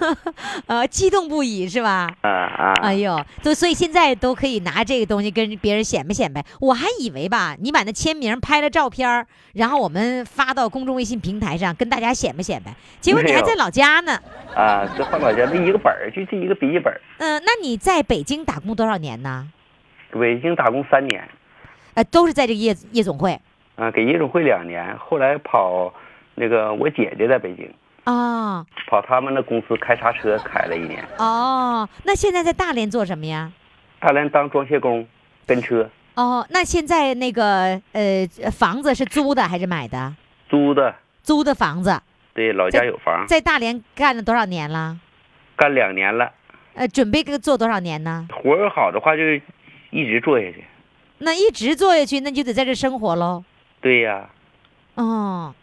[0.67, 2.11] 呃，激动不已是吧？
[2.21, 6.43] 啊啊，哎呦，都所以现在都可以拿这个东西跟别人显摆显摆。
[6.59, 12.73] 我还以为吧，你把那签名拍了照片然后我们发到公众微信平台上跟大家显摆显摆。
[12.99, 14.19] 结果你还在老家呢。
[14.55, 17.01] 啊，这换老家这一个本儿，就这一个笔记本儿。
[17.19, 19.47] 嗯、那你在北京打工多少年呢？
[20.11, 21.27] 北京打工三年，
[21.93, 23.39] 呃，都是在这个夜夜总会
[23.75, 25.93] 啊，给夜总会两年，后来跑
[26.35, 27.69] 那个我姐姐在北京，
[28.07, 31.87] 哦跑他们的公司开叉车开了一年，哦。
[32.03, 33.51] 那现在在大连做什么呀？
[33.99, 35.05] 大连当装卸工，
[35.45, 40.15] 跟车哦，那现在那个呃房子是租的还是买的？
[40.49, 42.01] 租的，租的房子，
[42.33, 44.97] 对，老家有房，在大连干了多少年了？
[45.57, 46.31] 干两年了，
[46.75, 48.27] 呃，准备做多少年呢？
[48.31, 49.23] 活儿好的话就
[49.91, 50.63] 一直做下去。
[51.17, 53.43] 那一直做下去，那就得在这生活喽。
[53.81, 54.29] 对呀，
[54.95, 55.53] 哦，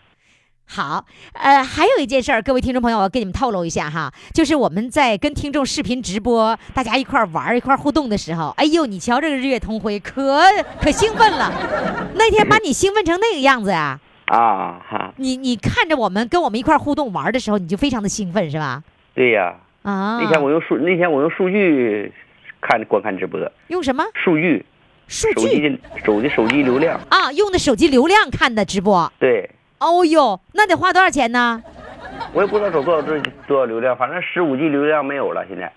[0.66, 10.40] 好，呃，还有一件事儿，各位听众朋友，我要跟你们透露一下哈，就是我们在跟听众视频直播，大家一块儿玩儿、一块儿互动的时候，哎呦，你瞧这个日月同辉，可
[10.81, 11.53] 可兴奋了。
[12.14, 18.83] 那天把你兴奋成那个样子呀、啊哈，你你看着我们跟我们一块儿互动玩儿的时候，你就非常的兴奋是吧？
[19.14, 19.55] 对呀。
[19.83, 22.11] 啊，那天我用数，那天我用数据
[22.62, 24.64] 看观看直播，用什么数据，
[25.07, 27.31] 数手机据手机手机流量，啊？
[27.33, 29.12] 用的手机流量看的直播。
[29.18, 31.62] 对哦呦，那得花多少钱呢？
[32.32, 35.72] 我也不知道走多少多多少流量，反正十五 G 流量没有了，现在。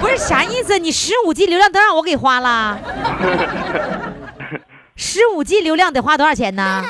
[0.00, 0.78] 不是啥意思？
[0.78, 2.78] 你十五 G 流量都让我给花了。
[4.94, 6.82] 十五 G 流量得花多少钱呢？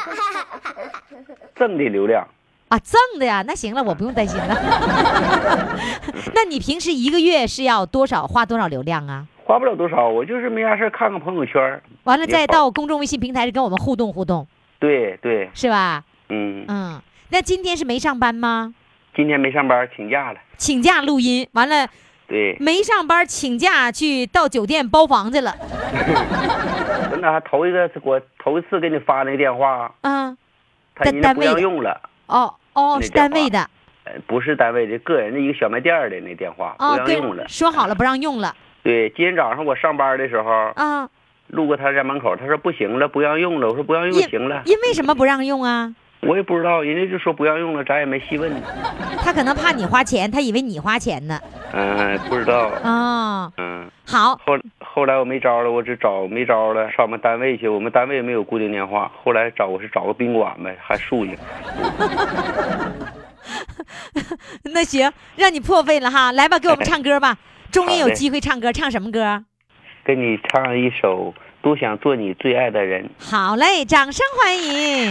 [1.54, 2.26] 挣的流量，
[2.68, 4.54] 啊，挣的呀，那行了，我不用担心了。
[6.34, 9.26] 那你平时一个月是要多少花多少流量啊？
[9.44, 11.82] 花不了多少，我就是没啥事儿看看朋友圈儿。
[12.04, 14.46] 完了再到公众微信平台上跟我们互动互动，
[14.78, 16.04] 对对，是吧？
[16.28, 18.74] 嗯，嗯，那今天是没上班吗？
[19.14, 20.40] 今天没上班，请假了。
[20.56, 21.86] 请假录音，完了
[22.28, 25.54] 对，没上班，请假去到酒店包房去了。
[27.10, 30.36] 真的还头一个我头一次给你发那个电话，嗯，
[30.94, 32.00] 他人家不单单位用了。
[32.26, 33.58] 哦哦，是单位的
[34.04, 37.48] 呃，不是单位的，个人的一个小卖店的那电话哦，不让用了。
[37.48, 41.08] 说好了不让用了对，今天早上我上班的时候，啊。
[41.48, 43.68] 路过他家门口，他说不行了，不让用了。
[43.68, 45.94] 我说不让用因行了，因为什么不让用啊？
[46.20, 48.50] 我也不知道，人家就说不让用了，咱也没细问。
[49.18, 51.38] 他可能怕你花钱，他以为你花钱呢。
[51.72, 52.70] 嗯、不知道。
[52.82, 57.68] 哦，嗯，好，后后来我没招了，我只找没招了，上我们单位去。
[57.68, 61.38] 我们单位没有固定电话，后来找我是找个宾馆呗，还住去。
[64.64, 66.32] 那行，让你破费了哈。
[66.32, 67.36] 来吧，给我们唱歌吧。
[67.70, 69.44] 终于有机会唱歌，唱什么歌？
[70.06, 73.02] 跟你唱一首《多想做你最爱的人》。
[73.18, 75.10] 好嘞，掌声欢迎。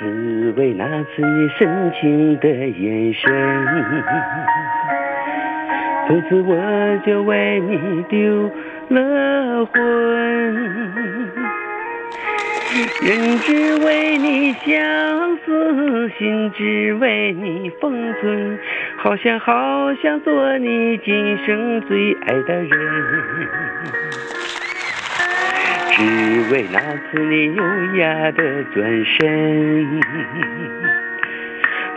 [0.00, 3.30] 只为那次你深情的眼神，
[6.08, 6.56] 从此我
[7.06, 8.50] 就为你丢
[8.88, 11.41] 了魂。
[13.02, 18.58] 人只为你相思，心只为你封存，
[18.96, 22.70] 好想好想做你今生最爱的人。
[25.94, 26.02] 只
[26.50, 27.62] 为那次你优
[27.96, 30.00] 雅的转身，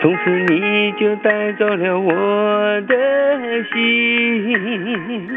[0.02, 5.32] 从此你就带走了我的心。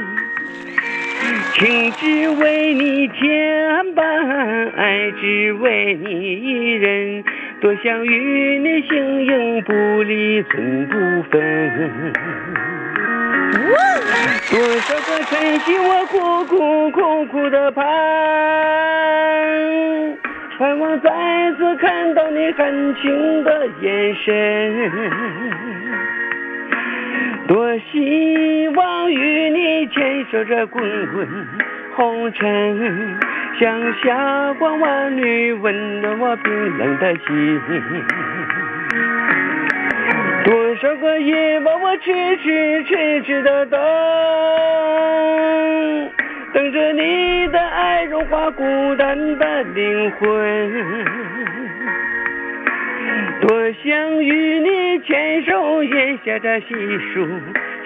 [1.54, 3.16] 情只为你牵
[3.94, 6.10] 绊，爱只为你
[6.40, 7.24] 一人，
[7.60, 10.94] 多想与你形影不离，寸不
[11.30, 11.34] 分。
[14.50, 17.84] 多少个晨曦，我苦苦苦苦的盼，
[20.58, 21.10] 盼望再
[21.58, 24.90] 次看到你含情的眼神。
[27.48, 30.82] 多希望与你牵手着滚
[31.12, 31.26] 滚
[31.96, 33.16] 红尘，
[33.58, 37.60] 像霞光万缕温暖我冰冷的心。
[40.44, 43.80] 多少个夜晚，我痴痴痴痴的等，
[46.52, 48.62] 等着你的爱融化孤
[48.96, 51.37] 单的灵魂。
[53.40, 56.66] 多想与你牵手，夜下的细
[57.12, 57.26] 数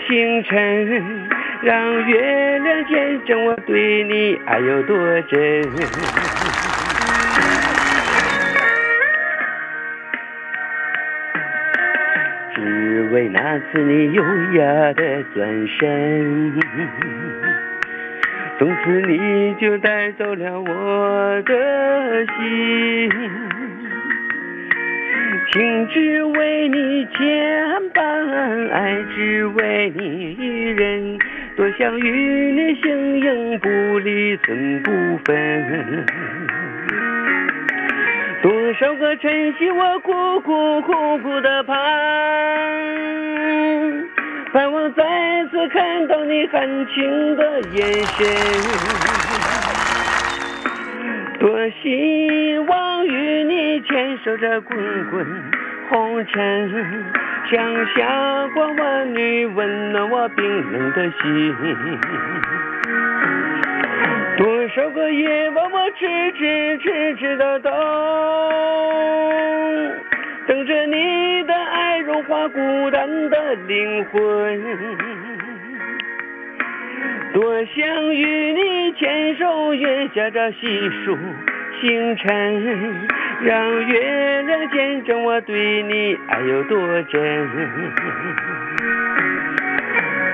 [0.07, 1.29] 星辰，
[1.63, 5.63] 让月亮见证我对你爱有多真。
[12.55, 14.23] 只为那次你优
[14.55, 16.53] 雅的转身，
[18.59, 23.11] 从此你就带走了我的心。
[25.53, 27.19] 情只为你牵
[27.95, 31.19] 绊，爱只为你一人，
[31.57, 33.69] 多想与你形影不
[33.99, 34.91] 离，寸不
[35.25, 36.05] 分。
[38.43, 41.77] 多少个晨曦，我苦苦苦苦的盼，
[44.53, 45.03] 盼望再
[45.51, 48.27] 次看到你含情的眼神。
[51.39, 51.49] 多
[51.83, 53.52] 希望与你
[53.83, 54.79] 牵手着滚
[55.11, 55.27] 滚
[55.89, 56.71] 红尘，
[57.51, 61.55] 像霞光万缕温暖我冰冷的心。
[64.37, 67.73] 多少个夜晚，我痴痴痴痴的等，
[70.47, 74.63] 等着你的爱融化孤单的灵魂。
[77.35, 81.17] 多想与你牵手，月下着细数
[81.83, 83.09] 星辰，
[83.43, 87.49] 让月亮见证我对你爱有多真。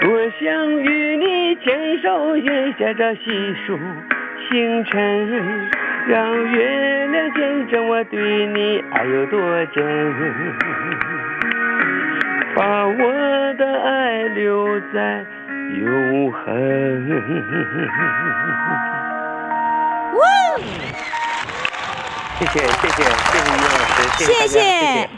[0.03, 3.78] 多想与你牵手，月下着细数
[4.51, 5.70] 星辰，
[6.07, 9.40] 让月亮见证我对你爱有多
[9.72, 10.12] 真。
[12.55, 15.24] 把我的爱留在。
[15.70, 16.42] 永恒。
[22.39, 24.59] 谢谢谢谢谢谢于老师，谢谢谢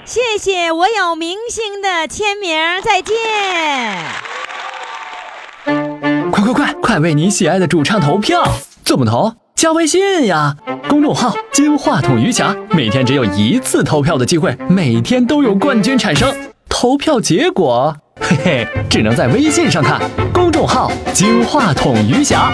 [0.07, 3.15] 谢谢谢，我有明星的签名，再见。
[6.31, 8.43] 快快快，快为你喜爱的主唱投票！
[8.87, 9.35] 怎么投？
[9.55, 10.57] 加微信呀，
[10.89, 16.35] 公众号“金话筒余霞”，每天只有一次投票的机会，每天都有冠军产生。
[16.71, 20.01] 投票结果，嘿嘿，只能在微信上看。
[20.33, 22.51] 公众号“金话筒余霞”。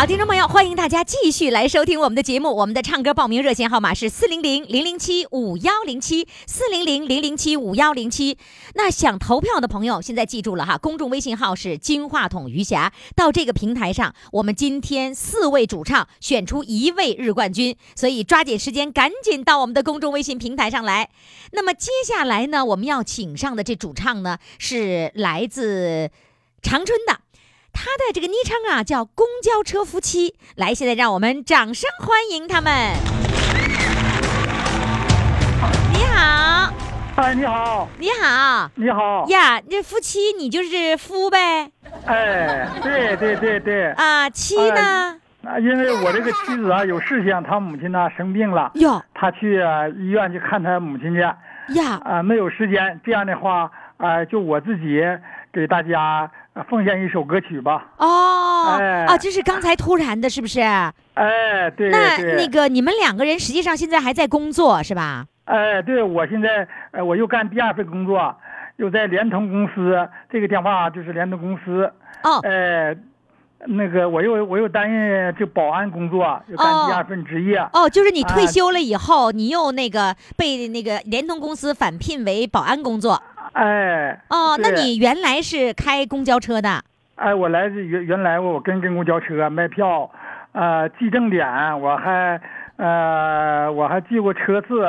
[0.00, 2.56] 好，听众朋友，欢迎大家继续来收听我们的节目。
[2.56, 8.38] 我们的唱歌报名热线号码是四零零零零七五幺零七四零零零零七五幺零七。
[8.76, 12.94] 那想投票的朋友，现在记住了哈，公众微信号是金话筒余霞。
[13.14, 21.10] 到这个平台上，我们今天四位主唱选出一位日冠军，所以抓紧时间，赶紧到我们的公众微信平台上来。
[21.52, 26.10] 那么接下来呢，我们要请上的这主唱呢，是来自
[26.62, 27.20] 长春的。
[27.72, 30.34] 他的这个昵称啊叫公交车夫妻。
[30.56, 32.72] 来，现在让我们掌声欢迎他们。
[35.92, 36.72] 你好，
[37.16, 38.70] 哎，你好，你好。
[38.74, 41.70] 你好，呀，这夫妻你就是夫呗？
[42.06, 45.16] 哎，对对对对，啊，妻呢？
[45.44, 49.02] 啊，因为我这个妻子啊有事情，她母亲呢生病了，哟。
[49.14, 55.00] 她去啊医院去看她母亲去，呀，啊，没有时间，这样的话，啊，就我自己
[55.52, 56.30] 给大家呃
[56.68, 57.86] 奉献一首歌曲吧。
[57.96, 60.60] 哦，哎啊，这是刚才突然的，是不是？
[60.60, 65.26] 哎，对那对，那个你们两个人实际上现在还在工作是吧？
[65.44, 68.34] 哎，对我现在呃我又干第二份工作，
[68.76, 71.90] 又在联通公司，这个电话就是联通公司。
[72.22, 72.96] 哦，哎，
[73.66, 77.58] 那个我又我又担任这保安工作，又干第二份职业。
[77.72, 83.20] 哦，就是你退啊休了以后，你又那个被那个联通公司返聘为保安工作。
[83.52, 86.82] 哎，哦，那你原来是开公交车的？
[87.16, 90.10] 哎，我来自原原来我跟跟公交车卖票，
[90.52, 91.46] 呃，记正点，
[91.80, 92.40] 我还
[92.76, 94.86] 呃我还记过车次，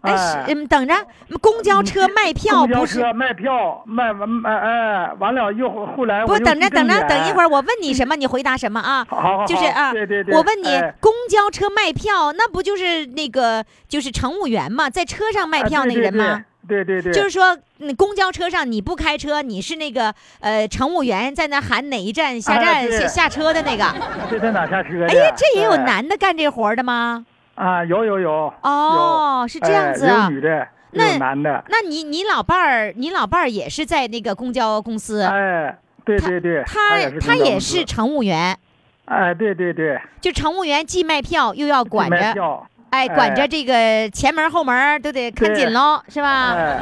[0.00, 0.94] 哎，是嗯，等着，
[1.40, 9.06] 公交车卖票公交不是车卖票卖完卖哎完了又后来不我等着等着等一会儿，我问你什么，你回答什么啊？
[9.08, 16.44] 好好好就是啊，对对对我问你哎，公交车卖票，那不就是那个就是乘务员嘛，在车上卖票那个人吗？
[16.62, 23.00] 啊对对对，就是说，嗯，公交车上你不开车，你是那个呃乘务员在那喊哪一站下啊站、对。
[23.00, 23.84] 下下车的那个。
[24.30, 25.06] 这在哪下车的？
[25.08, 27.24] 哎呀，这也有哎男的干这活儿的吗？
[27.54, 28.30] 啊，有有有。
[28.30, 28.54] 有。
[28.62, 38.56] 哦是这样子有女的，那有男的，那你你老伴儿，你老伴儿也是在那个公交公司，哎，对对对，他也他也是乘务员，
[39.06, 46.54] 哎，对对对，就乘务员既卖票又要管着，卖票，哎，管着这个前门后门都得看紧喽，是吧？
[46.54, 46.78] 哎，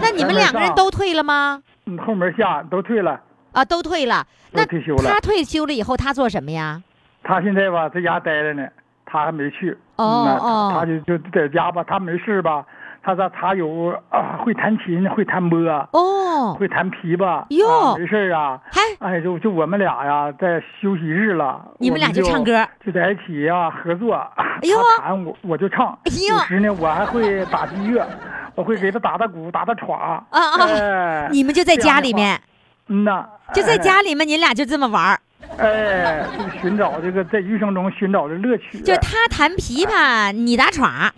[0.00, 1.62] 那你们两个人都退了吗？
[1.86, 3.18] 嗯后门下都退了，
[3.52, 4.26] 啊，都退了。
[4.52, 6.82] 那退休了他退休了以后，他做什么呀？
[7.22, 8.68] 他现在吧在家待着呢，
[9.06, 9.76] 他还没去。
[9.96, 12.64] 哦嗯哦他就就在家吧，他没事吧，
[13.08, 15.56] 他说他有啊会弹琴，会弹拨，
[15.92, 17.42] 哦，会弹琵琶。
[17.48, 18.60] 哟啊没事儿啊。
[18.70, 24.14] 还哎，就就我们俩呀，在休息日了，你们俩就唱歌，就在一起呀合作。
[24.36, 28.06] 哎呦他弹我我就唱，哎呦有时呢我还会打击乐，
[28.54, 29.94] 我会给他打打鼓，打打镲。
[29.94, 32.38] 啊啊哎你们就在家里面，
[32.88, 35.18] 嗯呐，就在哎家里面，你俩就这么玩儿。
[35.58, 38.80] 哎，就寻找这个在余生中寻找的乐趣。
[38.80, 41.10] 就他弹琵琶，你打镲，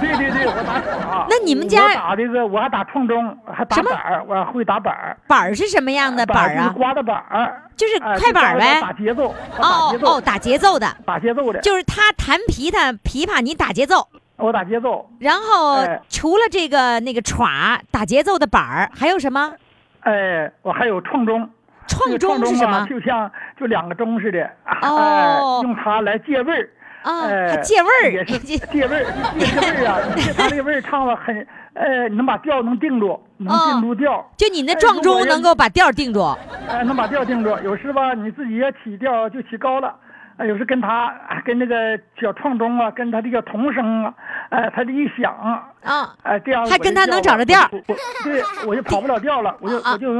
[0.00, 1.26] 对对对，我打镲。
[1.28, 5.16] 那你们家我打这个，我还打冲钟，还打板儿，我还会打板儿。
[5.26, 6.74] 板儿是什么样的板儿就是啊？
[6.76, 14.06] 刮的板儿，就是哎快板儿呗打节奏，哦哦，打节奏的，打节奏的，就是他弹琵琶，琵琶你打节奏。
[14.36, 15.08] 我打节奏。
[15.18, 19.52] 然后哎除了这个那个镲打节奏的板儿，还有什么？
[20.00, 21.48] 哎，我还有冲钟。
[21.86, 22.86] 撞这个钟是什么啊？
[22.88, 24.44] 就像就两个钟似的，
[24.82, 26.68] 哦哎，用它来借味儿。
[27.02, 29.04] 啊，借味儿也是 借味儿，
[29.38, 29.98] 借这味儿啊！
[30.14, 31.34] 你 借它这个味儿唱了很，
[31.72, 34.22] 呃，能把调能定住，能定住调。
[34.36, 36.22] 就你那哎撞钟能够把调定住。
[36.68, 37.48] 哎，能把调定住。
[37.64, 39.94] 有时吧，你自己也起调就起高了。
[40.36, 44.12] 哎，有时跟他哎跟那个小撞钟啊，跟他这个童声啊，
[44.50, 45.34] 哎，他这一响，
[45.82, 47.68] 啊，哎，这样还跟他能找着调。
[47.72, 50.10] 我我对，我就跑不了调了，我就啊我就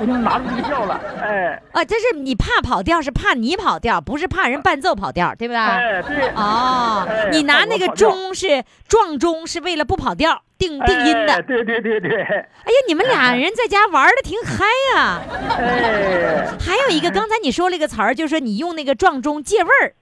[0.00, 5.58] 我就拿住这个调了，哎啊，这是你怕跑调，是怕你跑调，不是怕人伴奏跑调，对不对？
[5.58, 6.28] 哎对。
[6.34, 11.34] 哦哎，你拿那个钟是撞钟，是为了不跑调，定定音的。
[11.34, 14.64] 哎对对对对，哎呀，你们俩 人在家玩的挺嗨
[14.96, 15.20] 呀、
[15.58, 19.94] 哎还有一个，刚才你说了一个词儿，就是说你用那个撞钟借味儿。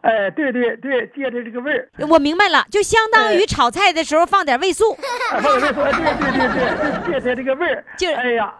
[0.00, 4.96] 哎，对对对，借着这个味儿，我明白了，就相当于哎炒菜的时候放点味素，
[5.32, 5.82] 哎对对对
[7.12, 8.52] 对，就借着这个味儿，就哎呀，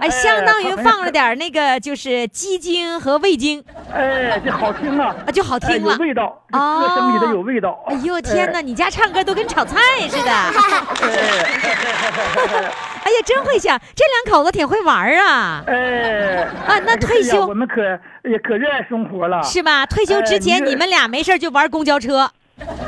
[0.00, 5.98] 哎，相当于放了，点那个就是鸡精和味精哎，就好听啊，啊，就好哎听了有。
[5.98, 7.84] 味道，这歌声里头有味道。
[7.88, 9.76] 哎呦天哪，你家唱歌都跟炒菜
[10.08, 10.30] 似的。
[13.06, 17.80] 哎呀，真会想，这两口子挺会玩儿啊，哎，啊那退休我们可
[18.28, 19.86] 也可热爱生活了，是吧？
[19.86, 22.30] 退休之哎前，你这你们俩没事儿就玩公交车。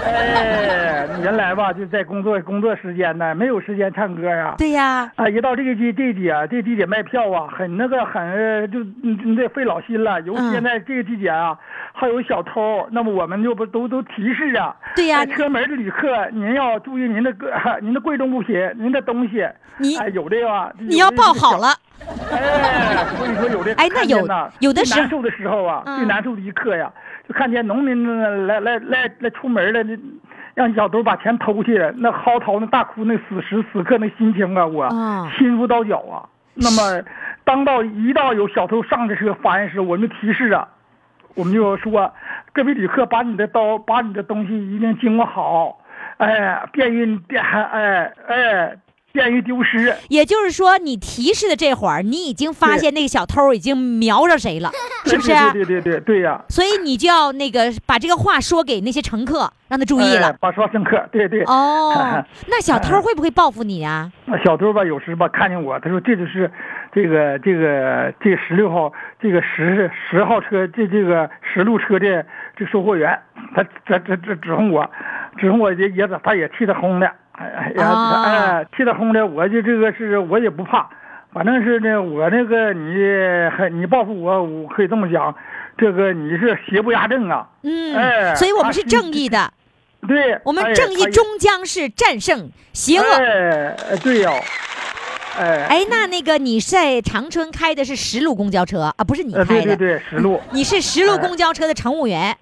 [0.04, 4.54] 哎，原来吧就在工作工作时间呢，没有时间唱歌呀。
[4.56, 10.20] 对呀，啊，一到这个地地点，这地点卖票啊，很那个很就你你得费老心了。
[10.22, 11.58] 尤其嗯现在这个季节啊，
[11.92, 14.74] 还有小偷，那么我们就不都都提示啊。
[14.94, 19.44] 对呀哎车门的旅客，您要注意您的个您的贵重物品，您的东西。
[19.76, 20.72] 你哎，有的吧？
[20.78, 21.74] 你要抱好了。
[22.30, 24.26] 哎，所以说有的哎那有
[24.60, 29.98] 有的时候难受的时候啊，嗯最难受的一刻呀，就看见农民来来来来出门了，那
[30.54, 36.28] 让小偷把钱偷去，那嚎啕那大哭那此时此刻那心情啊，我啊心如刀绞啊。
[36.60, 37.04] 那么，
[37.44, 40.66] 当到一到有小偷上这车发现时，我们就提示啊，
[41.36, 42.12] 我们就说，
[42.52, 45.78] 各位旅客，把你的刀，把你的东西一定经过好，
[46.16, 48.76] 哎，便于便哎哎，
[49.18, 49.92] 便于丢失。
[50.08, 54.70] 也就是说，你提示的这会儿，你已经发现那个小偷已经瞄着谁了，
[55.06, 55.28] 是不是？
[55.28, 60.28] 对对对对对对呀、所以你就要那个把这个话说给那些乘客，让他注意了。
[60.28, 61.42] 哎把说深刻，对对。
[61.44, 64.10] 哦， 那小偷会不会报复你啊？
[64.26, 66.48] 那小偷吧，有时吧看见我，他说这就是
[66.92, 72.24] 这个这个这十六号这个十十号车这这个十路车的
[72.56, 73.18] 这售货员，
[73.54, 74.88] 他这这这指控我，
[75.38, 80.88] 指控我也也他也气得轰的，哎呀哦哎气得轰的，我就这个是我也不怕，
[81.32, 82.96] 反正是呢我那个你
[83.56, 85.34] 还你报复我，我可以这么讲，
[85.76, 89.52] 这个你是邪不压正啊，嗯，哎所以我们是正义的，
[90.06, 93.04] 对，我们哎正义终将是战胜邪恶。
[93.04, 94.32] 哎，哎对呀、
[95.38, 100.40] 哎，哎，那那个你在长春开的是十路公交车啊，不是你呃，开的，对对对，十路。
[100.50, 102.36] 你是十路公交车的乘务员，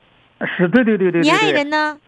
[0.57, 1.22] 是，对对对对对。
[1.22, 1.99] 你爱人呢？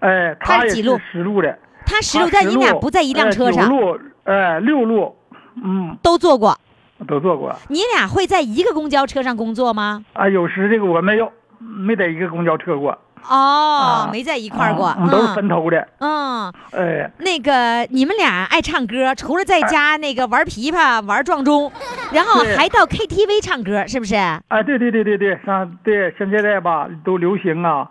[0.00, 0.98] 哎，他几路？
[1.12, 1.56] 十路的，
[1.86, 5.14] 他十六，但你俩不在一辆车上，九路，哎，六路，
[5.62, 6.58] 嗯，都坐过。
[7.08, 7.52] 都坐过。
[7.68, 10.04] 你俩会在一个公交车上工作吗？
[10.12, 12.96] 啊，有时这个我没有，没在一个公交车过。
[13.28, 15.88] 哦，没在一块儿过，啊都是分头的。
[15.98, 21.70] 嗯，哎，那个你们俩爱唱歌，除了在家那个玩琵琶、玩撞钟，
[22.12, 24.16] 然后还到 KTV 唱歌，是不是？
[24.16, 27.88] 啊，对对对对对，像对，像现在吧都流行啊，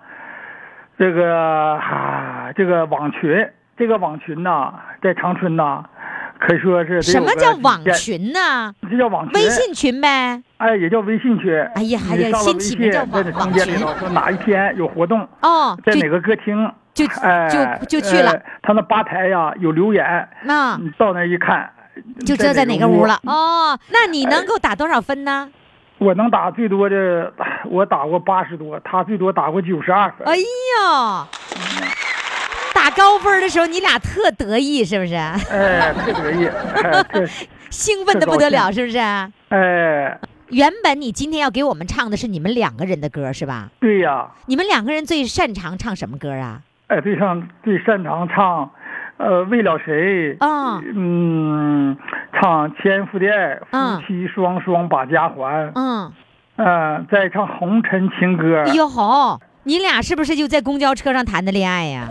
[0.98, 3.50] 这个啊，这个网群，
[3.82, 4.72] 这个网群呐、
[5.02, 5.84] 在长春呐、
[6.40, 7.84] 可以说是什么叫网？
[7.96, 8.72] 群呢？
[8.88, 10.40] 这叫网群，微信群呗。
[10.58, 11.52] 哎，也叫微信群。
[11.74, 21.68] 哎呀哎呀你上了新起名叫在这网空间里头说哪一天有活动，哦，就在哪个歌厅，就哎，就就去了哎他那吧台呀有留言，那你到那一看，
[22.24, 23.20] 就知道在哪个屋了。
[23.26, 25.50] 哦，那你能够打多少分呢？
[25.98, 27.34] 我能打最多的，
[27.66, 30.28] 我打过八十多，他最多打过九十二分。
[30.28, 31.28] 哎呦，
[32.82, 35.14] 打高分的时候你俩特得意，是不是？
[35.14, 37.06] 哎，特得意，哎
[37.70, 38.98] 兴奋的不得了，是不是？
[38.98, 40.20] 哎，
[40.50, 43.70] 原本你今天要给我们唱的是你们两个人的歌，是吧？
[43.80, 46.62] 对呀，你们两个人最擅长唱什么歌啊？
[46.88, 48.72] 哎，最擅最擅长唱，
[49.18, 50.36] 呃，为了谁？
[50.40, 51.96] 啊嗯，
[52.34, 55.72] 唱千夫的爱，嗯夫妻双双把家还。
[55.76, 56.12] 嗯，
[56.56, 58.64] 嗯，再唱红尘情歌。
[58.66, 62.08] 哎呦吼，你俩是不是就在公交车上谈的恋爱呀？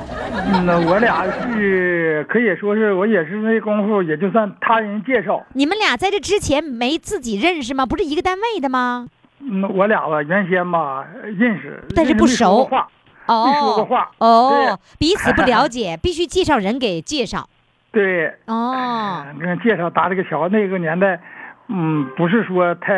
[0.53, 5.45] 嗯那我俩是可以说是我也是那功夫，也就算他人介绍。
[5.55, 7.85] 你们俩在这之前没自己认识吗？
[7.85, 9.09] 不是一个单位的吗？
[9.41, 11.05] 嗯，我俩吧原先吧
[11.39, 12.89] 认识，但是不熟话，
[13.27, 14.11] 没说过哦话。
[14.19, 17.49] 哦，彼此不了解， 必须介绍人给介绍。
[17.91, 21.19] 对，哦，你看介绍搭这个桥，那个年代，
[21.69, 22.93] 嗯，不是说太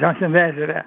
[0.00, 0.84] 像现在似的，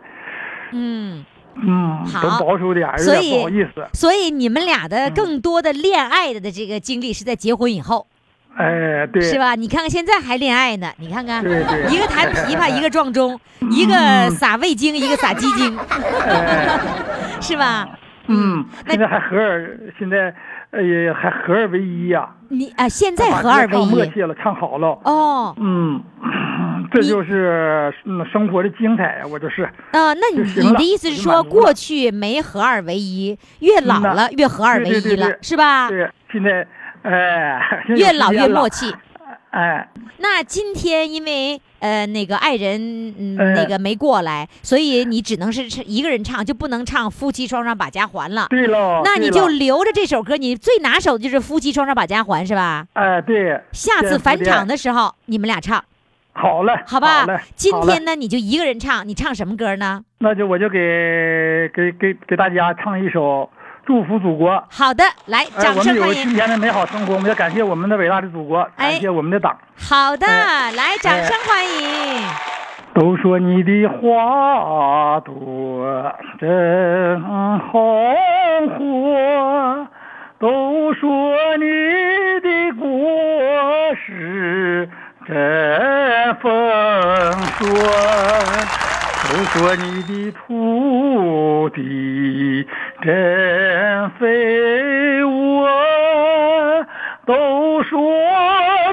[0.71, 1.23] 嗯，
[1.55, 3.85] 嗯，好保守点，所以不好意思。
[3.93, 8.07] 所以你们俩的嗯更多的恋爱的这个经历是在结婚以后，
[8.55, 9.55] 哎，对，是吧？
[9.55, 13.39] 你看看现在还恋爱呢，你看看，对对一个弹琵琶， 一个撞钟，
[13.69, 15.77] 一个撒味精，一个撒鸡精，
[16.25, 16.79] 哎，
[17.41, 17.87] 是吧？
[18.27, 20.33] 嗯，那现在还合二，现在
[20.71, 24.87] 呃也还合二为一呀、你啊，现在合二为一默一契了，唱好了。
[25.03, 26.01] 哦，嗯，
[26.91, 29.63] 这就是嗯生活的精彩呀，我就是。
[29.63, 35.89] 啊，那你你的意思是说，过去没合二为一，越老了越合二为一了对对对对，是吧？
[35.89, 36.65] 对，现在
[37.03, 38.69] 哎，越老 越默。
[38.69, 38.93] 契。
[39.51, 39.87] 哎，
[40.19, 48.47] 那今天因为呃那个爱人嗯哎那个没过来，所以你只能是是一个人唱，就不能唱夫妻双双把家还了。
[48.49, 49.01] 对喽。
[49.03, 52.87] 那你就留着这首歌，你最拿手的就是夫妻双双把家还是吧？
[52.93, 53.61] 哎，对。
[53.73, 55.83] 下次返场的时候你们俩唱，
[56.31, 57.37] 好嘞，好吧嘞？
[57.55, 60.01] 今天呢你就一个人唱，你唱什么歌呢？
[60.19, 63.21] 那就我就给给给给大家唱一首
[63.85, 64.51] 《祝福祖国》。
[64.69, 66.23] 好的，来，哎，掌我们有声欢迎。
[66.23, 69.57] 今天的美好生活，我们要感谢我们的伟大的祖国，哎感谢我们的党。
[69.77, 72.21] 好的，哎来，掌声欢迎。
[72.93, 77.21] 都说你的花朵真
[77.71, 78.13] 红
[78.67, 79.87] 火，
[80.37, 81.09] 都说
[81.57, 81.65] 你
[82.41, 82.85] 的果
[84.05, 84.89] 实
[85.25, 86.51] 真丰
[87.57, 87.65] 硕，
[89.31, 92.67] 都说你的土地
[93.01, 96.85] 真肥沃，
[97.25, 97.97] 都说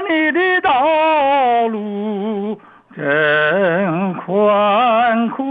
[0.09, 2.57] 你的道路
[2.95, 5.43] 真宽阔，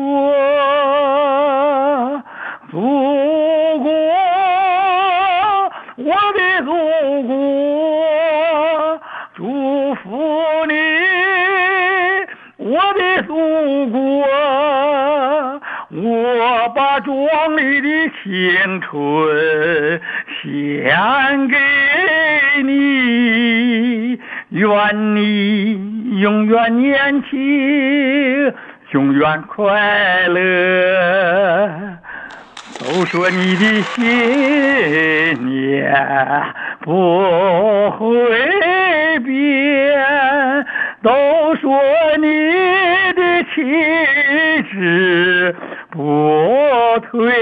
[16.68, 17.88] 把壮丽的
[18.22, 20.00] 青春
[20.42, 21.56] 献给
[22.62, 24.18] 你，
[24.50, 28.54] 愿你永远年轻，
[28.92, 31.98] 永远快乐。
[32.80, 34.04] 都说你的信
[35.46, 35.92] 念
[36.80, 40.64] 不会变，
[41.02, 41.80] 都说
[42.18, 42.28] 你
[43.14, 43.62] 的旗
[44.70, 45.54] 帜
[45.90, 46.02] 不
[47.10, 47.32] 褪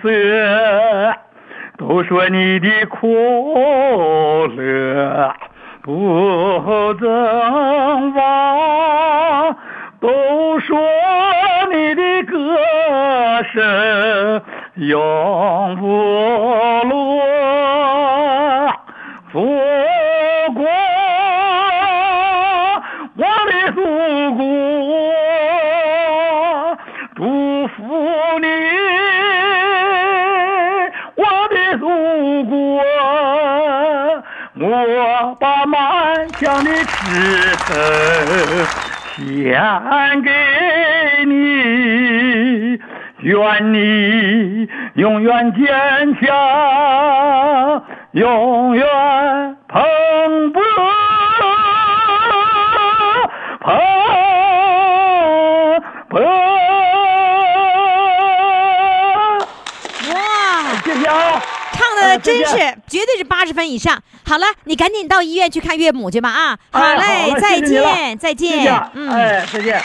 [0.00, 0.08] 色，
[1.76, 3.08] 都说你的快
[4.56, 5.34] 乐
[5.82, 9.56] 不增忘，
[10.00, 10.78] 都说
[11.70, 12.56] 你的歌
[13.52, 14.42] 声
[14.76, 15.86] 永不
[16.88, 17.04] 落。
[37.14, 37.20] 的
[37.56, 40.30] 赤诚献给
[41.26, 42.80] 你，
[43.20, 45.62] 愿你永远坚
[46.20, 48.84] 强，永远
[49.68, 49.80] 蓬
[50.52, 50.63] 勃。
[62.24, 62.56] 真是
[62.88, 64.02] 绝对是八十分以上。
[64.24, 66.58] 好了，你赶紧到医院去看岳母去吧啊！
[66.70, 69.10] 好嘞，再见，再见嗯。
[69.10, 69.82] 哎，再见。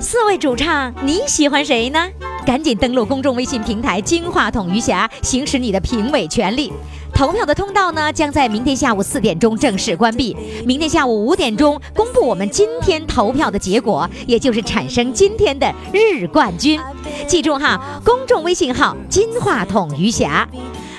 [0.00, 2.06] 四位主唱，你喜欢谁呢？
[2.44, 6.70] 赶紧登录公众微信平台“金话筒余霞”，行使你的评委权利。
[7.14, 10.36] 投票的通道呢，将在明天下午四点钟正式关闭。
[10.66, 16.80] 明天下午五点钟公布我们今天投票的结果，也就是产生今天的日冠军。
[17.28, 20.46] 记住哈，公众微信号“金话筒余霞”。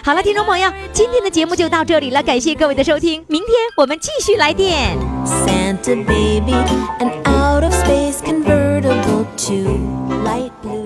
[0.01, 4.97] 好了，听众朋友，今天的节目就到这里了，感谢各位的收听，明天我们继续来电。
[5.26, 6.53] Santa baby,
[6.99, 9.53] an out of space convertible to
[10.24, 10.85] light blue.